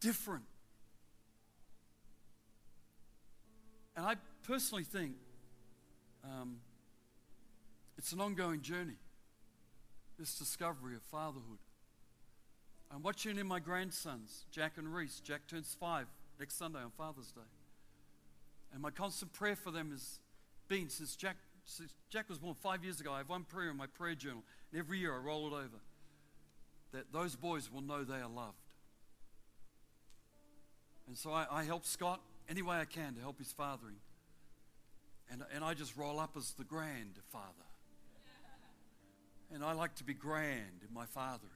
different. 0.00 0.44
And 3.96 4.06
I 4.06 4.14
personally 4.42 4.84
think 4.84 5.12
um, 6.24 6.56
it's 7.98 8.12
an 8.12 8.20
ongoing 8.20 8.60
journey, 8.60 8.96
this 10.18 10.38
discovery 10.38 10.94
of 10.94 11.02
fatherhood. 11.02 11.58
I'm 12.92 13.02
watching 13.02 13.38
in 13.38 13.46
my 13.46 13.60
grandsons, 13.60 14.46
Jack 14.50 14.72
and 14.76 14.92
Reese. 14.92 15.20
Jack 15.20 15.46
turns 15.46 15.76
five 15.78 16.06
next 16.38 16.58
Sunday 16.58 16.80
on 16.80 16.90
Father's 16.90 17.30
Day. 17.30 17.40
And 18.72 18.82
my 18.82 18.90
constant 18.90 19.32
prayer 19.32 19.56
for 19.56 19.70
them 19.70 19.90
has 19.90 20.18
been 20.68 20.88
since 20.88 21.14
Jack, 21.14 21.36
since 21.64 21.92
Jack 22.08 22.28
was 22.28 22.38
born 22.38 22.54
five 22.54 22.82
years 22.82 23.00
ago. 23.00 23.12
I 23.12 23.18
have 23.18 23.28
one 23.28 23.44
prayer 23.44 23.70
in 23.70 23.76
my 23.76 23.86
prayer 23.86 24.14
journal, 24.14 24.42
and 24.72 24.80
every 24.80 24.98
year 24.98 25.14
I 25.14 25.18
roll 25.18 25.46
it 25.46 25.52
over 25.52 25.80
that 26.92 27.12
those 27.12 27.36
boys 27.36 27.70
will 27.70 27.82
know 27.82 28.02
they 28.02 28.14
are 28.14 28.28
loved. 28.28 28.56
And 31.06 31.16
so 31.16 31.32
I, 31.32 31.46
I 31.50 31.64
help 31.64 31.84
Scott 31.84 32.20
any 32.48 32.62
way 32.62 32.76
I 32.76 32.84
can 32.84 33.14
to 33.14 33.20
help 33.20 33.38
his 33.38 33.52
fathering. 33.52 33.96
And, 35.30 35.44
and 35.54 35.64
I 35.64 35.74
just 35.74 35.96
roll 35.96 36.18
up 36.18 36.36
as 36.36 36.52
the 36.52 36.64
grandfather. 36.64 37.46
And 39.52 39.64
I 39.64 39.72
like 39.72 39.94
to 39.96 40.04
be 40.04 40.14
grand 40.14 40.82
in 40.86 40.94
my 40.94 41.06
fathering. 41.06 41.50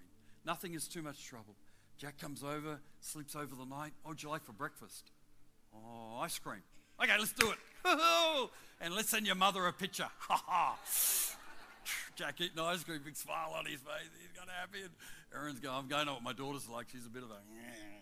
Nothing 0.45 0.75
is 0.75 0.89
too 0.89 1.03
much 1.03 1.25
trouble. 1.25 1.55
Jack 1.97 2.19
comes 2.19 2.43
over, 2.43 2.81
sleeps 3.01 3.37
over 3.37 3.55
the 3.55 3.65
night. 3.65 3.93
What 4.03 4.11
would 4.11 4.23
you 4.23 4.29
like 4.29 4.45
for 4.45 4.53
breakfast? 4.53 5.11
Oh, 5.75 6.19
ice 6.21 6.39
cream. 6.39 6.63
Okay, 7.03 7.13
let's 7.19 7.33
do 7.33 7.51
it. 7.51 7.59
and 8.81 8.95
let's 8.95 9.11
send 9.11 9.27
your 9.27 9.37
mother 9.37 9.67
a 9.67 9.73
picture. 9.73 10.09
Ha 10.19 10.43
ha. 10.47 10.79
Jack 12.17 12.41
eating 12.41 12.59
ice 12.59 12.85
cream, 12.85 13.01
big 13.05 13.17
smile 13.17 13.55
on 13.57 13.67
his 13.67 13.81
face. 13.81 14.11
He's 14.21 14.33
got 14.39 14.49
happy. 14.49 14.83
And 14.83 14.91
Erin's 15.35 15.61
going, 15.61 15.77
I'm 15.77 15.89
going 15.89 16.09
on 16.09 16.15
what 16.15 16.23
my 16.23 16.33
daughter's 16.33 16.69
like. 16.69 16.87
She's 16.91 17.07
a 17.07 17.11
bit 17.11 17.23
of 17.23 17.31
a 17.31 17.35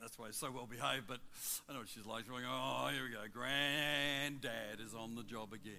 that's 0.00 0.18
why 0.18 0.26
he's 0.26 0.36
so 0.36 0.50
well 0.50 0.66
behaved, 0.66 1.04
but 1.06 1.18
I 1.68 1.74
know 1.74 1.80
what 1.80 1.88
she's 1.88 2.06
like. 2.06 2.24
She's 2.24 2.32
oh, 2.32 2.90
here 2.92 3.04
we 3.04 3.10
go. 3.10 3.20
Granddad 3.32 4.80
is 4.84 4.94
on 4.94 5.14
the 5.14 5.22
job 5.22 5.52
again. 5.52 5.74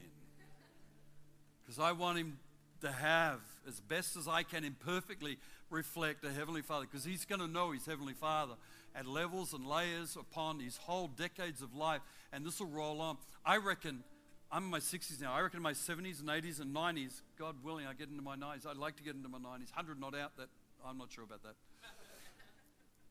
Because 1.64 1.80
I 1.80 1.92
want 1.92 2.20
him 2.20 2.38
to 2.82 2.92
have, 2.92 3.40
as 3.68 3.80
best 3.80 4.16
as 4.16 4.28
I 4.28 4.44
can, 4.44 4.64
imperfectly 4.64 5.38
reflect 5.70 6.24
a 6.26 6.32
Heavenly 6.32 6.62
Father, 6.62 6.86
because 6.90 7.06
he's 7.06 7.26
going 7.26 7.42
to 7.42 7.48
know 7.48 7.72
his 7.72 7.86
Heavenly 7.86 8.14
Father 8.14 8.54
at 8.96 9.08
levels 9.08 9.54
and 9.54 9.66
layers 9.66 10.16
upon 10.16 10.60
his 10.60 10.78
whole 10.78 11.08
decades 11.08 11.62
of 11.62 11.76
life, 11.76 12.02
and 12.34 12.46
this 12.46 12.60
will 12.60 12.68
roll 12.68 13.02
on. 13.02 13.18
I 13.46 13.58
reckon, 13.58 14.04
I'm 14.52 14.66
in 14.66 14.70
my 14.70 14.80
60s 14.80 15.22
now, 15.22 15.34
I 15.34 15.42
reckon 15.42 15.58
in 15.58 15.64
my 15.64 15.74
70s 15.74 16.20
and 16.20 16.30
80s 16.30 16.60
and 16.60 16.76
90s, 16.76 17.22
God 17.40 17.56
willing, 17.64 17.86
I 17.86 17.94
get 17.94 18.10
into 18.10 18.22
my 18.22 18.36
90s. 18.36 18.68
I'd 18.68 18.78
like 18.78 18.98
to 18.98 19.04
get 19.04 19.16
into 19.16 19.30
my 19.30 19.40
90s. 19.40 19.74
100 19.76 20.00
not 20.00 20.16
out, 20.16 20.36
that 20.38 20.50
I'm 20.86 20.98
not 20.98 21.12
sure 21.12 21.24
about 21.24 21.44
that. 21.44 21.56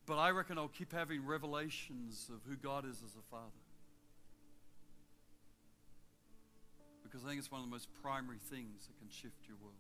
But 0.07 0.17
I 0.19 0.31
reckon 0.31 0.59
I'll 0.59 0.69
keep 0.69 0.93
having 0.93 1.25
revelations 1.25 2.31
of 2.33 2.41
who 2.49 2.57
God 2.57 2.85
is 2.85 3.03
as 3.05 3.15
a 3.17 3.23
father. 3.31 3.45
Because 7.03 7.25
I 7.25 7.29
think 7.29 7.39
it's 7.39 7.51
one 7.51 7.61
of 7.61 7.67
the 7.67 7.71
most 7.71 7.89
primary 8.03 8.39
things 8.51 8.87
that 8.87 8.99
can 8.99 9.09
shift 9.11 9.47
your 9.47 9.57
world. 9.63 9.75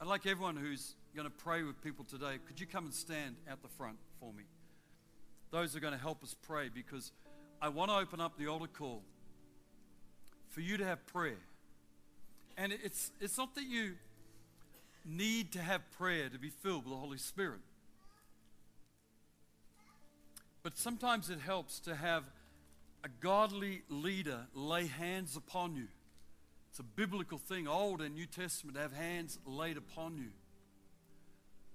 I'd 0.00 0.08
like 0.08 0.26
everyone 0.26 0.56
who's 0.56 0.94
going 1.14 1.28
to 1.28 1.34
pray 1.34 1.62
with 1.62 1.80
people 1.82 2.04
today, 2.04 2.38
could 2.46 2.58
you 2.58 2.66
come 2.66 2.86
and 2.86 2.94
stand 2.94 3.36
at 3.46 3.62
the 3.62 3.68
front 3.68 3.98
for 4.18 4.32
me? 4.32 4.44
Those 5.50 5.76
are 5.76 5.80
going 5.80 5.92
to 5.92 6.00
help 6.00 6.22
us 6.22 6.34
pray 6.42 6.70
because 6.74 7.12
I 7.60 7.68
want 7.68 7.90
to 7.90 7.96
open 7.96 8.20
up 8.20 8.36
the 8.38 8.48
altar 8.48 8.66
call 8.66 9.02
for 10.48 10.60
you 10.60 10.76
to 10.78 10.84
have 10.84 11.06
prayer. 11.06 11.38
And 12.56 12.72
it's, 12.72 13.12
it's 13.20 13.38
not 13.38 13.54
that 13.54 13.64
you 13.64 13.92
need 15.04 15.52
to 15.52 15.60
have 15.60 15.82
prayer 15.92 16.28
to 16.28 16.38
be 16.38 16.50
filled 16.50 16.84
with 16.84 16.92
the 16.92 16.98
Holy 16.98 17.18
Spirit. 17.18 17.60
But 20.62 20.76
sometimes 20.76 21.28
it 21.28 21.40
helps 21.40 21.80
to 21.80 21.94
have 21.94 22.24
a 23.04 23.08
godly 23.20 23.82
leader 23.88 24.46
lay 24.54 24.86
hands 24.86 25.36
upon 25.36 25.74
you. 25.74 25.88
It's 26.70 26.78
a 26.78 26.84
biblical 26.84 27.38
thing, 27.38 27.66
Old 27.66 28.00
and 28.00 28.14
New 28.14 28.26
Testament, 28.26 28.76
to 28.76 28.82
have 28.82 28.92
hands 28.92 29.38
laid 29.44 29.76
upon 29.76 30.16
you. 30.16 30.30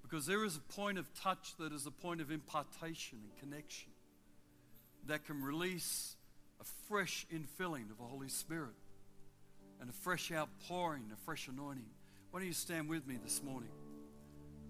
Because 0.02 0.26
there 0.26 0.44
is 0.44 0.56
a 0.56 0.60
point 0.60 0.98
of 0.98 1.12
touch 1.14 1.54
that 1.58 1.72
is 1.72 1.86
a 1.86 1.90
point 1.90 2.20
of 2.20 2.30
impartation 2.30 3.18
and 3.22 3.38
connection 3.38 3.90
that 5.06 5.24
can 5.26 5.42
release 5.42 6.16
a 6.60 6.64
fresh 6.88 7.26
infilling 7.30 7.90
of 7.90 7.98
the 7.98 8.04
Holy 8.04 8.28
Spirit 8.28 8.74
and 9.80 9.90
a 9.90 9.92
fresh 9.92 10.32
outpouring, 10.32 11.04
a 11.12 11.16
fresh 11.24 11.46
anointing. 11.46 11.84
Why 12.30 12.40
don't 12.40 12.46
you 12.48 12.54
stand 12.54 12.88
with 12.88 13.06
me 13.06 13.18
this 13.22 13.42
morning? 13.42 13.70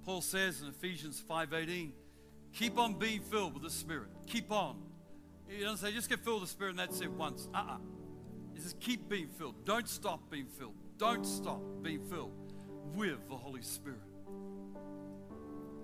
Paul 0.05 0.21
says 0.21 0.61
in 0.61 0.69
Ephesians 0.69 1.23
5:18, 1.27 1.93
keep 2.53 2.79
on 2.79 2.95
being 2.95 3.21
filled 3.21 3.55
with 3.55 3.63
the 3.63 3.71
Spirit. 3.71 4.09
Keep 4.27 4.51
on. 4.53 4.77
He 5.49 5.63
doesn't 5.63 5.79
say 5.79 5.93
just 5.93 6.09
get 6.09 6.21
filled 6.21 6.43
with 6.43 6.51
the 6.51 6.53
Spirit 6.53 6.71
and 6.71 6.79
that's 6.79 7.01
it 7.01 7.11
once. 7.11 7.49
Uh-uh. 7.55 7.79
He 8.55 8.61
says 8.61 8.75
keep 8.81 9.09
being 9.09 9.29
filled. 9.29 9.65
Don't 9.65 9.89
stop 9.89 10.31
being 10.31 10.47
filled. 10.47 10.75
Don't 10.99 11.25
stop 11.25 11.61
being 11.83 12.05
filled 12.09 12.33
with 12.95 13.29
the 13.29 13.37
Holy 13.37 13.63
Spirit. 13.63 14.01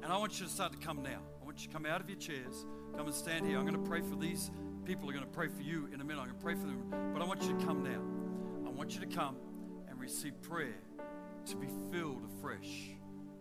And 0.03 0.13
I 0.13 0.19
want 0.19 0.39
you 0.39 0.47
to 0.47 0.53
start 0.53 0.73
to 0.73 0.79
come 0.79 1.03
now. 1.03 1.21
I 1.41 1.45
want 1.45 1.61
you 1.61 1.69
to 1.69 1.73
come 1.73 1.87
out 1.87 2.01
of 2.01 2.11
your 2.11 2.19
chairs, 2.19 2.67
come 2.97 3.07
and 3.07 3.15
stand 3.15 3.47
here. 3.47 3.59
I'm 3.59 3.67
going 3.67 3.83
to 3.83 3.89
pray 3.89 4.01
for 4.03 4.17
these 4.17 4.51
people. 4.85 5.09
are 5.09 5.13
going 5.13 5.25
to 5.25 5.31
pray 5.31 5.49
for 5.49 5.63
you 5.63 5.89
in 5.95 6.01
a 6.01 6.05
minute. 6.05 6.21
I'm 6.21 6.27
going 6.27 6.39
to 6.39 6.45
pray 6.45 6.55
for 6.55 6.67
them. 6.67 7.13
But 7.13 7.23
I 7.23 7.25
want 7.25 7.43
you 7.43 7.57
to 7.57 7.65
come 7.65 7.83
now. 7.83 8.03
I 8.67 8.71
want 8.71 8.95
you 8.95 9.01
to 9.01 9.07
come 9.07 9.37
and 9.89 9.99
receive 10.01 10.41
prayer 10.43 10.75
to 11.47 11.57
be 11.57 11.69
filled 11.91 12.23
afresh 12.39 12.91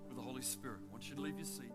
with 0.08 0.16
the 0.16 0.22
Holy 0.22 0.42
Spirit. 0.42 0.80
I 0.88 0.92
want 0.92 1.10
you 1.10 1.16
to 1.16 1.22
leave 1.22 1.38
your 1.38 1.46
seats. 1.46 1.73